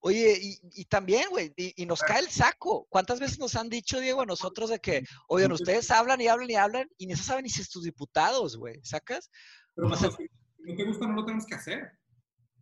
[0.00, 0.38] Oye,
[0.72, 2.86] y, también, güey, y, nos cae el saco.
[2.88, 6.50] ¿Cuántas veces nos han dicho, Diego, a nosotros de que, oigan, ustedes hablan y hablan
[6.50, 9.28] y hablan y ni se saben ni si es tus diputados, güey, ¿sacas?
[9.74, 11.92] Pero si no te gusta, no lo tenemos que hacer.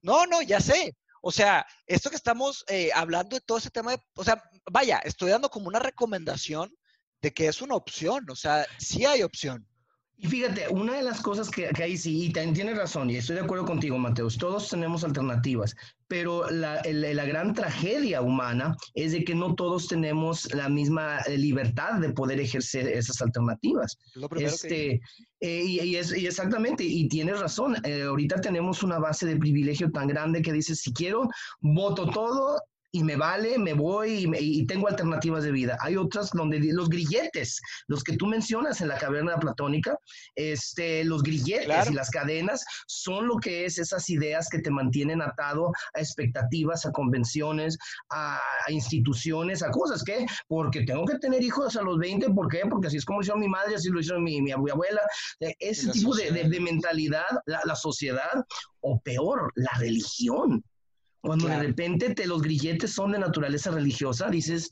[0.02, 0.96] No, no, ya sé.
[1.20, 4.98] O sea, esto que estamos eh, hablando de todo ese tema, de, o sea, vaya,
[4.98, 6.72] estoy dando como una recomendación
[7.20, 9.66] de que es una opción, o sea, sí hay opción.
[10.18, 13.16] Y fíjate, una de las cosas que, que ahí sí, y también tienes razón, y
[13.16, 15.76] estoy de acuerdo contigo, Mateus, todos tenemos alternativas,
[16.08, 21.36] pero la, la, gran tragedia humana es de que no todos tenemos la misma eh,
[21.36, 23.98] libertad de poder ejercer esas alternativas.
[24.38, 25.02] este,
[25.40, 29.90] eh, y, es, y, exactamente, y tienes razón, eh, ahorita tenemos una base de privilegio
[29.90, 31.28] tan grande que dices, si quiero,
[31.60, 32.58] voto todo
[32.96, 35.76] y me vale, me voy y, tengo alternativas de vida.
[35.82, 39.98] Hay otras donde los grilletes, los que tú mencionas en la caverna platónica,
[40.34, 45.20] este, los grilletes y las cadenas son lo que es esas ideas que te mantienen
[45.20, 47.76] atado a expectativas, a convenciones,
[48.08, 52.62] a, instituciones, a cosas que, porque tengo que tener hijos a los 20, ¿por qué?
[52.66, 55.02] Porque así es como hizo mi madre, así lo hizo mi, mi abuela.
[55.40, 58.42] Eh, ese tipo de, de, mentalidad, la, la sociedad,
[58.80, 60.64] o peor, la religión
[61.26, 64.70] cuando de repente te, los grilletes son de naturaleza religiosa, dices,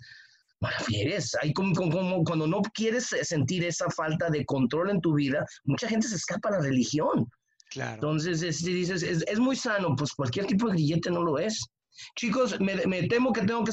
[0.86, 5.44] Fieres, hay como, como, cuando no quieres sentir esa falta de control en tu vida,
[5.64, 7.28] mucha gente se escapa a la religión.
[7.70, 7.94] Claro.
[7.94, 11.66] Entonces, si dices, es, es, muy sano, pues cualquier tipo de grillete no lo es.
[12.16, 13.72] Chicos, me, me temo que tengo que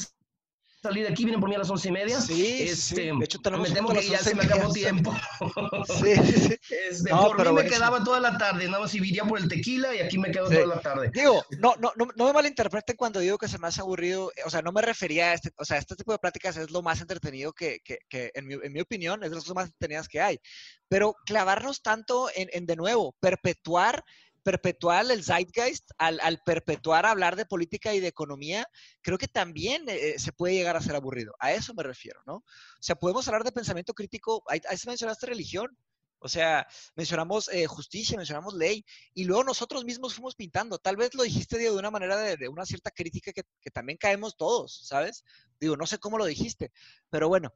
[0.82, 2.20] salir de aquí, vienen por mí a las once y media.
[2.20, 5.14] Sí, este, De hecho, me temo que ya se me acabó tiempo.
[6.02, 6.58] sí, sí.
[6.90, 9.48] Este, no, por pero mí me quedaba toda la tarde, nada más iría por el
[9.48, 11.12] tequila y aquí me quedo toda la tarde.
[11.14, 14.50] Digo, no, no, no, no me malinterpreten cuando digo que se me hace aburrido, o
[14.50, 17.02] sea, no me refería a este, o sea, este tipo de pláticas es lo más
[17.02, 20.08] entretenido que, que, que en, mi, en, mi, opinión, es de las cosas más entretenidas
[20.08, 20.40] que hay.
[20.88, 24.04] Pero clavarnos tanto en, en de nuevo, perpetuar
[24.44, 28.68] perpetuar el zeitgeist, al, perpetuar hablar de política y de economía,
[29.02, 31.34] creo que también eh, se puede llegar a ser aburrido.
[31.40, 32.36] A eso me refiero, ¿no?
[32.36, 32.44] O
[32.80, 35.76] sea, podemos hablar de pensamiento crítico, ahí, se mencionaste religión,
[36.20, 40.78] o sea, mencionamos eh, justicia, mencionamos ley, y luego nosotros mismos fuimos pintando.
[40.78, 44.38] Tal vez lo dijiste, Diego, de una manera de, una cierta crítica que, también caemos
[44.38, 45.24] todos, ¿sabes?
[45.60, 46.72] Digo, no sé cómo lo dijiste,
[47.10, 47.54] pero bueno,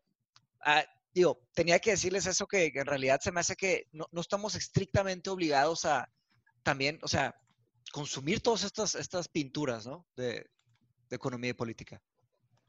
[0.62, 0.84] ah,
[1.14, 4.56] digo, tenía que decirles eso que, en realidad se me hace que no, no estamos
[4.56, 6.10] estrictamente obligados a,
[6.66, 7.34] también, o sea,
[7.94, 10.06] consumir todas estas, estas pinturas, ¿no?
[10.18, 10.46] De,
[11.12, 12.02] economía y política.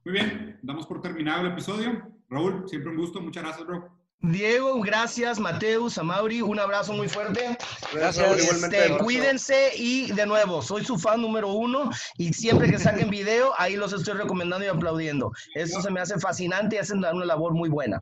[0.05, 2.01] Muy bien, damos por terminado el episodio.
[2.29, 3.91] Raúl, siempre un gusto, muchas gracias, bro.
[4.21, 7.59] Diego, gracias, Mateus, Amauri, un abrazo muy fuerte.
[7.93, 13.11] Gracias, este, Cuídense y de nuevo, soy su fan número uno y siempre que saquen
[13.11, 15.33] video, ahí los estoy recomendando y aplaudiendo.
[15.57, 17.99] Eso se me hace fascinante y hacen una labor muy buena.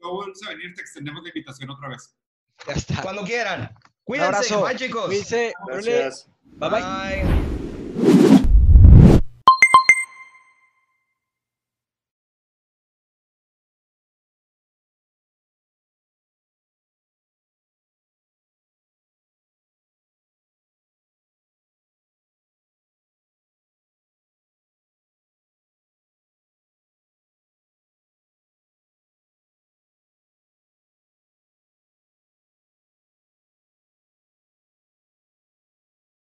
[0.00, 2.14] No vuelves a venir, te extendemos la invitación otra vez.
[2.66, 3.00] Ya está.
[3.00, 3.72] Cuando quieran.
[4.06, 5.06] Cuídense, bye chicos.
[5.06, 5.52] Cuídense.
[5.66, 6.28] Gracias.
[6.58, 6.70] bye.
[6.70, 8.42] bye.